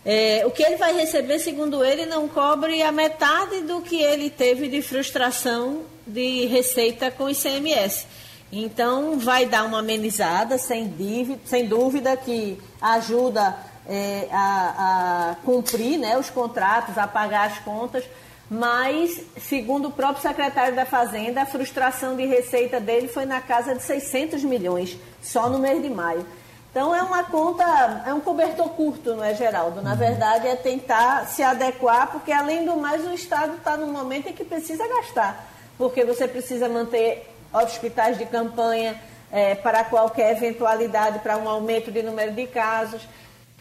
[0.04, 4.30] é, o que ele vai receber, segundo ele, não cobre a metade do que ele
[4.30, 8.08] teve de frustração de receita com ICMS.
[8.52, 13.56] Então, vai dar uma amenizada, sem, dívida, sem dúvida, que ajuda
[13.88, 18.04] é, a, a, cumprir né, os contratos, a pagar as contas,
[18.50, 23.74] mas, segundo o próprio secretário da Fazenda, a frustração de receita dele foi na casa
[23.74, 26.26] de 600 milhões, só no mês de maio.
[26.72, 29.82] Então, é uma conta, é um cobertor curto, não é, Geraldo?
[29.82, 29.98] Na uhum.
[29.98, 34.34] verdade, é tentar se adequar, porque, além do mais, o Estado está no momento em
[34.34, 38.98] que precisa gastar, porque você precisa manter hospitais de campanha
[39.30, 43.02] é, para qualquer eventualidade, para um aumento de número de casos.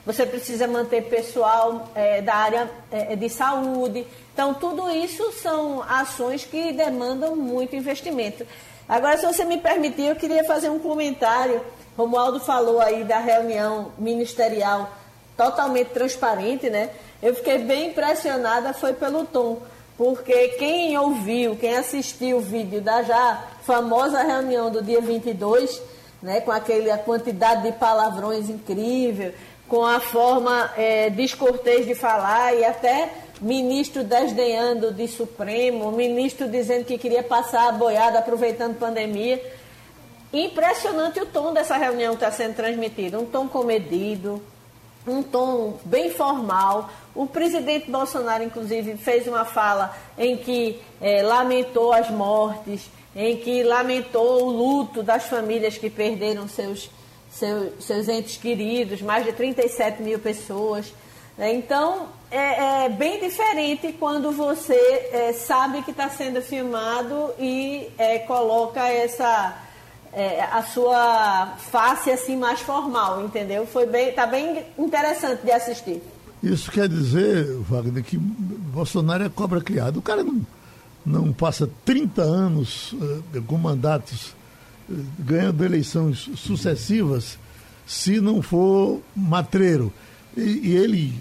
[0.06, 4.06] Você precisa manter pessoal é, da área é, de saúde.
[4.32, 8.46] Então, tudo isso são ações que demandam muito investimento.
[8.90, 11.64] Agora, se você me permitir, eu queria fazer um comentário.
[11.96, 14.90] Romualdo falou aí da reunião ministerial
[15.36, 16.90] totalmente transparente, né?
[17.22, 19.62] Eu fiquei bem impressionada, foi pelo tom
[20.00, 25.78] porque quem ouviu, quem assistiu o vídeo da já famosa reunião do dia 22,
[26.22, 29.34] né, com aquele, a quantidade de palavrões incrível,
[29.68, 33.10] com a forma é, descortês de falar e até
[33.40, 39.42] ministro desdenhando de Supremo, ministro dizendo que queria passar a boiada aproveitando pandemia.
[40.32, 44.40] Impressionante o tom dessa reunião que está sendo transmitida, um tom comedido,
[45.06, 46.90] um tom bem formal.
[47.14, 53.62] O presidente Bolsonaro, inclusive, fez uma fala em que é, lamentou as mortes, em que
[53.64, 56.88] lamentou o luto das famílias que perderam seus,
[57.30, 60.92] seus, seus entes queridos, mais de 37 mil pessoas.
[61.36, 61.54] Né?
[61.54, 64.74] Então, é, é, bem diferente quando você
[65.12, 69.56] é, sabe que está sendo filmado e é, coloca essa
[70.12, 73.66] é, a sua face assim mais formal, entendeu?
[73.66, 76.02] Foi bem, tá bem interessante de assistir.
[76.42, 79.98] Isso quer dizer, Wagner, que Bolsonaro é cobra criada.
[79.98, 80.46] O cara não,
[81.04, 84.34] não passa 30 anos uh, com mandatos
[84.88, 87.38] uh, ganhando eleições sucessivas
[87.86, 89.92] se não for matreiro.
[90.36, 91.14] E, e ele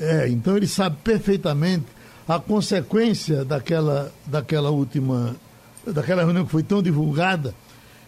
[0.00, 1.86] é, então ele sabe perfeitamente
[2.28, 5.34] a consequência daquela, daquela última,
[5.86, 7.54] daquela reunião que foi tão divulgada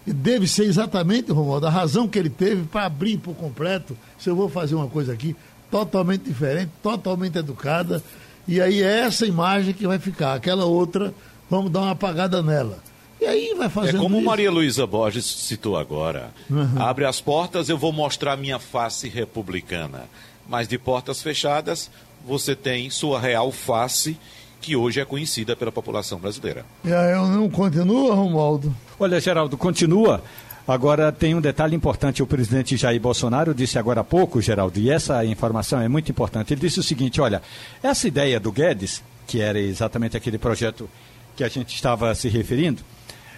[0.07, 3.97] e deve ser exatamente, Romualdo, a razão que ele teve para abrir por completo.
[4.19, 5.37] Se eu vou fazer uma coisa aqui
[5.71, 8.03] totalmente diferente, totalmente educada,
[8.47, 10.35] e aí é essa imagem que vai ficar.
[10.35, 11.15] Aquela outra,
[11.49, 12.79] vamos dar uma apagada nela.
[13.21, 13.97] E aí vai fazer.
[13.97, 14.27] É como isso.
[14.27, 16.31] Maria Luísa Borges citou agora.
[16.51, 16.83] Uhum.
[16.83, 20.07] Abre as portas, eu vou mostrar minha face republicana.
[20.49, 21.91] Mas de portas fechadas,
[22.27, 24.17] você tem sua real face
[24.61, 26.65] que hoje é conhecida pela população brasileira.
[26.85, 28.75] E aí não continua, Romualdo?
[28.99, 30.23] Olha, Geraldo, continua.
[30.67, 34.91] Agora tem um detalhe importante, o presidente Jair Bolsonaro disse agora há pouco, Geraldo, e
[34.91, 36.55] essa informação é muito importante.
[36.55, 37.43] Ele disse o seguinte: olha,
[37.83, 40.89] essa ideia do Guedes, que era exatamente aquele projeto
[41.37, 42.81] que a gente estava se referindo,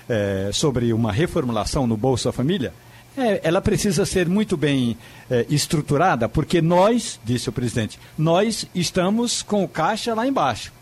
[0.06, 2.74] é, sobre uma reformulação no Bolsa Família,
[3.16, 4.96] é, ela precisa ser muito bem
[5.30, 10.72] é, estruturada, porque nós, disse o presidente, nós estamos com o caixa lá embaixo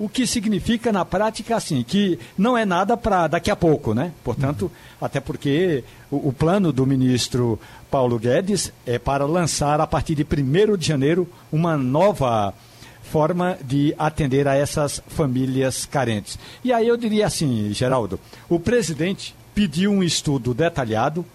[0.00, 4.12] o que significa na prática assim, que não é nada para daqui a pouco, né?
[4.24, 4.70] Portanto, uhum.
[5.06, 7.60] até porque o, o, plano do ministro
[7.90, 12.54] Paulo Guedes é para lançar a partir de 1 de janeiro uma nova
[13.02, 16.38] forma de atender a essas famílias carentes.
[16.64, 18.18] E aí eu diria assim, Geraldo,
[18.48, 21.26] o presidente pediu um estudo detalhado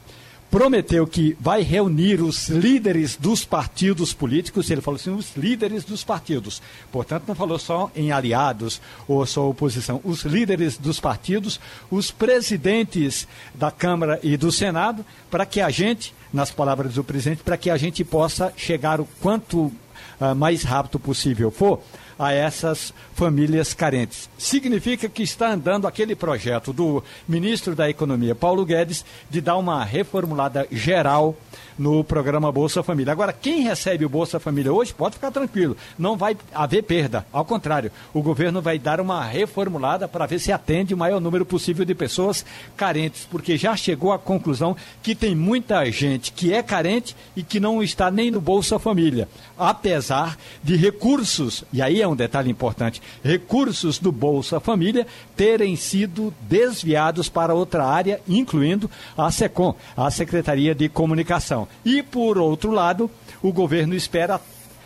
[0.50, 6.04] prometeu que vai reunir os líderes dos partidos políticos, ele falou assim, os líderes dos
[6.04, 6.62] partidos.
[6.92, 11.60] Portanto, não falou só em aliados ou só oposição, os líderes dos partidos,
[11.92, 17.44] os presidentes da Câmara e do Senado, para que a gente, nas palavras do presidente,
[17.44, 21.82] para que a gente possa chegar o quanto uh, mais rápido possível for
[22.18, 24.30] a essas famílias carentes.
[24.38, 29.84] Significa que está andando aquele projeto do ministro da Economia, Paulo Guedes, de dar uma
[29.84, 31.36] reformulada geral
[31.78, 33.12] no programa Bolsa Família.
[33.12, 37.26] Agora, quem recebe o Bolsa Família hoje pode ficar tranquilo, não vai haver perda.
[37.32, 41.46] Ao contrário, o governo vai dar uma reformulada para ver se atende o maior número
[41.46, 42.46] possível de pessoas
[42.78, 47.60] carentes, porque já chegou à conclusão que tem muita gente que é carente e que
[47.60, 53.02] não está nem no Bolsa Família, apesar de recursos, e aí é um detalhe importante,
[53.24, 60.76] recursos do Bolsa Família terem sido desviados para outra área, incluindo a SECOM, a Secretaria
[60.76, 61.68] de Comunicação.
[61.84, 63.10] E, por outro lado,
[63.42, 64.40] o governo espera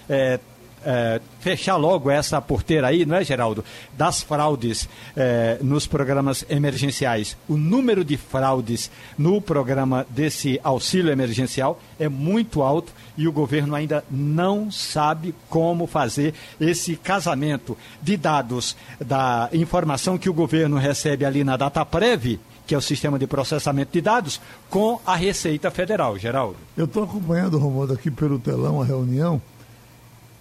[0.10, 0.40] é,
[0.86, 3.64] é, fechar logo essa porteira aí, não é, Geraldo?
[3.98, 7.38] Das fraudes é, nos programas emergenciais.
[7.48, 13.76] O número de fraudes no programa desse auxílio emergencial é muito alto e o governo
[13.76, 21.26] ainda não sabe como fazer esse casamento de dados da informação que o governo recebe
[21.26, 25.72] ali na data prévia que é o sistema de processamento de dados, com a Receita
[25.72, 26.20] Federal.
[26.20, 26.56] Geraldo.
[26.78, 29.42] Eu estou acompanhando, Romualdo, aqui pelo telão a reunião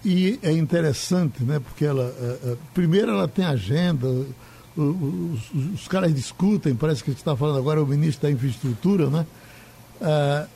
[0.09, 1.61] e é interessante, né?
[1.61, 4.27] Porque ela, é, é, primeiro, ela tem agenda, os,
[4.75, 9.27] os, os, caras discutem, parece que está falando agora o ministro da Infraestrutura, né?
[10.01, 10.47] Ah,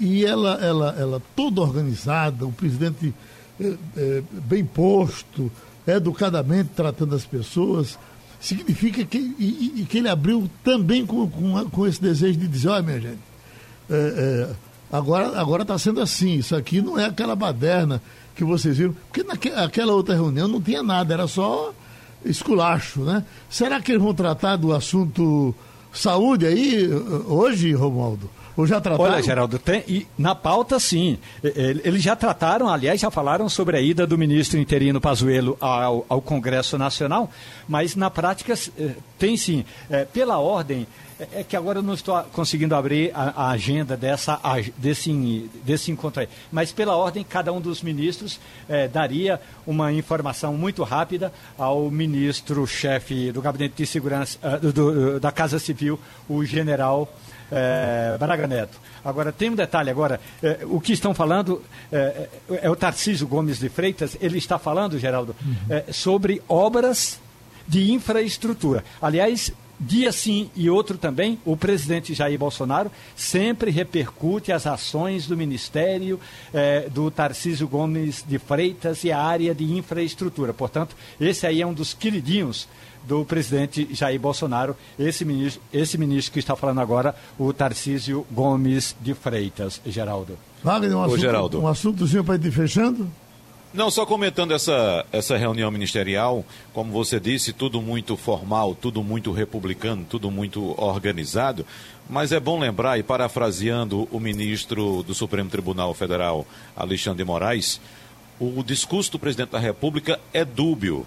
[0.00, 3.14] e ela, ela, ela toda organizada, o presidente
[3.58, 5.50] é, é, bem posto,
[5.86, 7.98] educadamente tratando as pessoas,
[8.38, 12.68] significa que, e, e que ele abriu também com, com, com, esse desejo de dizer,
[12.68, 13.20] olha minha gente,
[13.88, 13.94] é,
[14.50, 18.00] é agora está sendo assim, isso aqui não é aquela baderna
[18.34, 21.72] que vocês viram, porque naquela outra reunião não tinha nada, era só
[22.24, 23.24] esculacho, né?
[23.48, 25.54] Será que eles vão tratar do assunto
[25.92, 26.88] saúde aí
[27.26, 28.28] hoje, Romualdo?
[28.56, 29.12] Ou já trataram?
[29.12, 31.18] Olha, Geraldo, tem, e na pauta sim.
[31.42, 36.22] Eles já trataram, aliás, já falaram sobre a ida do ministro interino Pazuello ao, ao
[36.22, 37.28] Congresso Nacional,
[37.68, 39.64] mas na prática eh, tem sim.
[39.90, 40.86] É, pela ordem,
[41.18, 45.50] é, é que agora eu não estou conseguindo abrir a, a agenda dessa, a, desse,
[45.64, 46.28] desse encontro aí.
[46.50, 53.32] Mas pela ordem, cada um dos ministros é, daria uma informação muito rápida ao ministro-chefe
[53.32, 55.98] do Gabinete de Segurança uh, do, do, da Casa Civil,
[56.28, 57.08] o general
[57.50, 58.80] é, Braga Neto.
[59.04, 61.62] Agora, tem um detalhe agora, é, o que estão falando
[61.92, 65.92] é, é, é, o Tarcísio Gomes de Freitas, ele está falando, Geraldo, uhum.
[65.92, 67.20] Sobre obras
[67.66, 68.84] de infraestrutura.
[69.00, 75.36] Aliás, dia sim e outro também, o presidente Jair Bolsonaro sempre repercute as ações do
[75.36, 76.18] Ministério
[76.52, 80.52] eh, do Tarcísio Gomes de Freitas e a área de infraestrutura.
[80.52, 82.68] Portanto, esse aí é um dos queridinhos
[83.06, 88.96] do presidente Jair Bolsonaro, esse ministro, esse ministro que está falando agora, o Tarcísio Gomes
[89.00, 90.38] de Freitas, Geraldo.
[90.62, 91.60] Wagner, um, assunto, Geraldo.
[91.60, 93.06] um assuntozinho para ir fechando?
[93.74, 99.32] Não, só comentando essa, essa reunião ministerial, como você disse, tudo muito formal, tudo muito
[99.32, 101.66] republicano, tudo muito organizado,
[102.08, 106.46] mas é bom lembrar, e parafraseando o ministro do Supremo Tribunal Federal,
[106.76, 107.80] Alexandre Moraes,
[108.38, 111.04] o discurso do presidente da República é dúbio.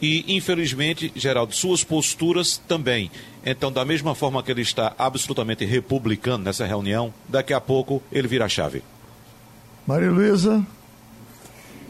[0.00, 3.10] E, infelizmente, Geraldo, suas posturas também.
[3.42, 8.28] Então, da mesma forma que ele está absolutamente republicano nessa reunião, daqui a pouco ele
[8.28, 8.82] vira a chave.
[9.86, 10.75] Maria Luísa.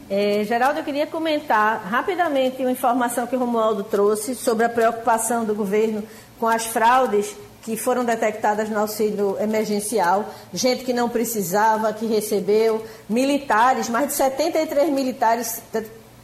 [0.09, 5.43] É, Geraldo, eu queria comentar rapidamente uma informação que o Romualdo trouxe sobre a preocupação
[5.43, 6.01] do governo
[6.39, 12.85] com as fraudes que foram detectadas no auxílio emergencial, gente que não precisava, que recebeu,
[13.09, 15.61] militares, mais de 73 militares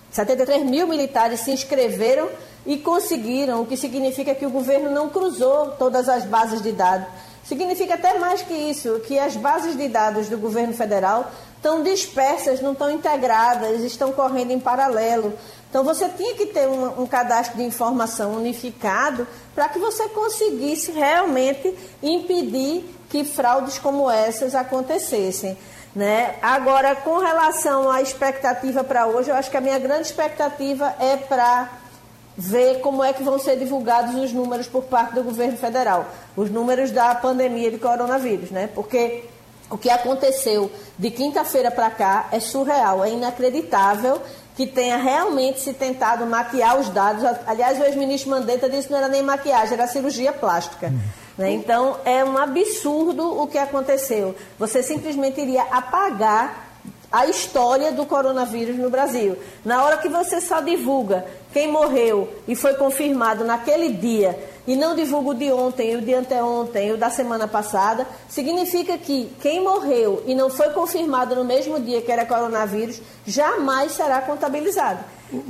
[0.10, 2.30] 73 mil militares se inscreveram
[2.66, 7.08] e conseguiram, o que significa que o governo não cruzou todas as bases de dados.
[7.44, 11.30] Significa até mais que isso, que as bases de dados do governo federal
[11.64, 15.34] estão dispersas, não estão integradas, estão correndo em paralelo.
[15.70, 20.92] Então você tinha que ter um, um cadastro de informação unificado para que você conseguisse
[20.92, 25.58] realmente impedir que fraudes como essas acontecessem.
[25.96, 26.36] Né?
[26.42, 31.16] Agora, com relação à expectativa para hoje, eu acho que a minha grande expectativa é
[31.16, 31.70] para
[32.36, 36.50] ver como é que vão ser divulgados os números por parte do governo federal, os
[36.50, 38.68] números da pandemia de coronavírus, né?
[38.74, 39.24] Porque
[39.74, 44.22] o que aconteceu de quinta-feira para cá é surreal, é inacreditável
[44.56, 47.24] que tenha realmente se tentado maquiar os dados.
[47.48, 50.90] Aliás, o ex-ministro Mandetta disse que não era nem maquiagem, era cirurgia plástica.
[50.90, 51.00] Uhum.
[51.40, 51.52] Né?
[51.54, 54.36] Então, é um absurdo o que aconteceu.
[54.60, 56.63] Você simplesmente iria apagar
[57.14, 59.38] a história do coronavírus no Brasil.
[59.64, 64.96] Na hora que você só divulga quem morreu e foi confirmado naquele dia e não
[64.96, 70.24] divulga o de ontem, o de anteontem, o da semana passada, significa que quem morreu
[70.26, 75.04] e não foi confirmado no mesmo dia que era coronavírus jamais será contabilizado.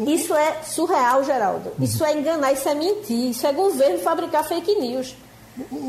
[0.05, 1.71] Isso é surreal, Geraldo.
[1.79, 5.15] Isso é enganar, isso é mentir, isso é governo fabricar fake news.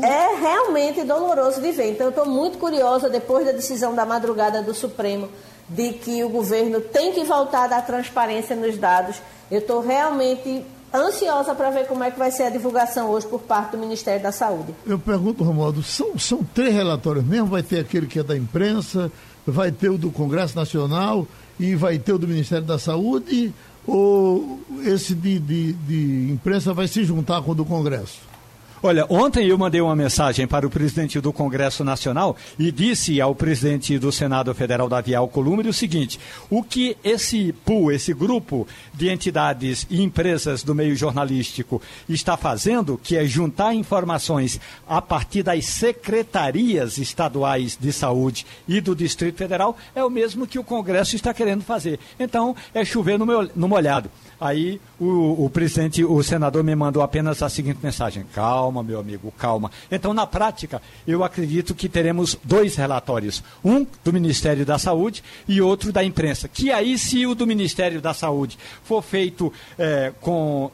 [0.01, 1.91] É realmente doloroso de ver.
[1.91, 5.27] Então, eu estou muito curiosa, depois da decisão da madrugada do Supremo,
[5.67, 9.17] de que o governo tem que voltar a dar transparência nos dados.
[9.49, 10.63] Eu estou realmente
[10.93, 14.21] ansiosa para ver como é que vai ser a divulgação hoje por parte do Ministério
[14.21, 14.73] da Saúde.
[14.85, 17.47] Eu pergunto, Romualdo, são, são três relatórios mesmo?
[17.47, 19.11] Vai ter aquele que é da imprensa,
[19.45, 21.27] vai ter o do Congresso Nacional
[21.59, 23.53] e vai ter o do Ministério da Saúde?
[23.87, 28.34] Ou esse de, de, de imprensa vai se juntar com o do Congresso?
[28.85, 33.33] Olha, ontem eu mandei uma mensagem para o presidente do Congresso Nacional e disse ao
[33.33, 36.19] presidente do Senado Federal, Davi Alcolumbre, o seguinte:
[36.51, 42.95] o que esse pool, esse grupo de entidades e empresas do meio jornalístico está fazendo,
[42.95, 49.75] que é juntar informações a partir das secretarias estaduais de saúde e do Distrito Federal,
[49.95, 51.99] é o mesmo que o Congresso está querendo fazer.
[52.19, 53.25] Então, é chover no,
[53.55, 54.11] no molhado.
[54.39, 59.33] Aí o, o presidente, o senador me mandou apenas a seguinte mensagem: calma meu amigo,
[59.37, 59.71] calma.
[59.91, 65.61] Então, na prática, eu acredito que teremos dois relatórios: um do Ministério da Saúde e
[65.61, 66.47] outro da imprensa.
[66.47, 70.71] Que aí, se o do Ministério da Saúde for feito é, com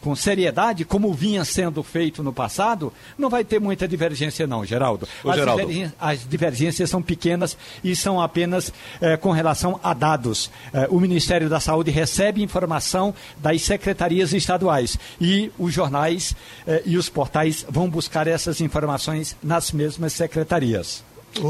[0.00, 5.08] com seriedade, como vinha sendo feito no passado, não vai ter muita divergência, não, Geraldo.
[5.24, 5.62] As, Geraldo.
[5.62, 10.50] Divergências, as divergências são pequenas e são apenas eh, com relação a dados.
[10.72, 16.34] Eh, o Ministério da Saúde recebe informação das secretarias estaduais e os jornais
[16.66, 21.04] eh, e os portais vão buscar essas informações nas mesmas secretarias.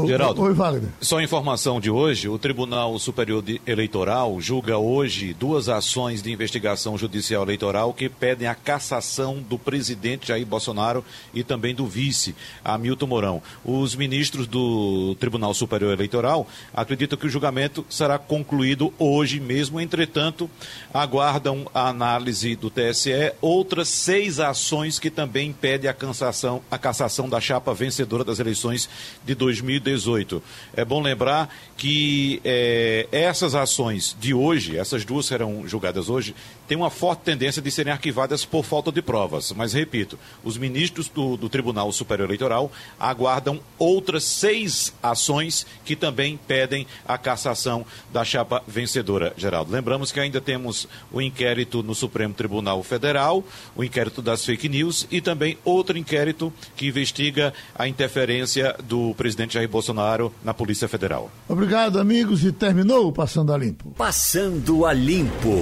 [0.05, 0.89] Geraldo, Oi, Wagner.
[1.01, 7.43] Só informação de hoje, o Tribunal Superior Eleitoral julga hoje duas ações de investigação judicial
[7.43, 11.03] eleitoral que pedem a cassação do presidente Jair Bolsonaro
[11.33, 13.43] e também do vice, Hamilton Mourão.
[13.65, 20.49] Os ministros do Tribunal Superior Eleitoral acreditam que o julgamento será concluído hoje mesmo, entretanto,
[20.93, 27.27] aguardam a análise do TSE outras seis ações que também pedem a cassação, a cassação
[27.27, 28.87] da chapa vencedora das eleições
[29.25, 30.43] de 2020 2018.
[30.75, 36.35] É bom lembrar que é, essas ações de hoje, essas duas serão julgadas hoje,
[36.71, 39.51] têm uma forte tendência de serem arquivadas por falta de provas.
[39.51, 46.39] Mas, repito, os ministros do, do Tribunal Superior Eleitoral aguardam outras seis ações que também
[46.47, 49.69] pedem a cassação da chapa vencedora, Geraldo.
[49.69, 53.43] Lembramos que ainda temos o inquérito no Supremo Tribunal Federal,
[53.75, 59.55] o inquérito das fake news e também outro inquérito que investiga a interferência do presidente
[59.55, 61.29] Jair Bolsonaro na Polícia Federal.
[61.49, 63.91] Obrigado, amigos, e terminou o Passando a Limpo.
[63.97, 65.59] Passando a Limpo.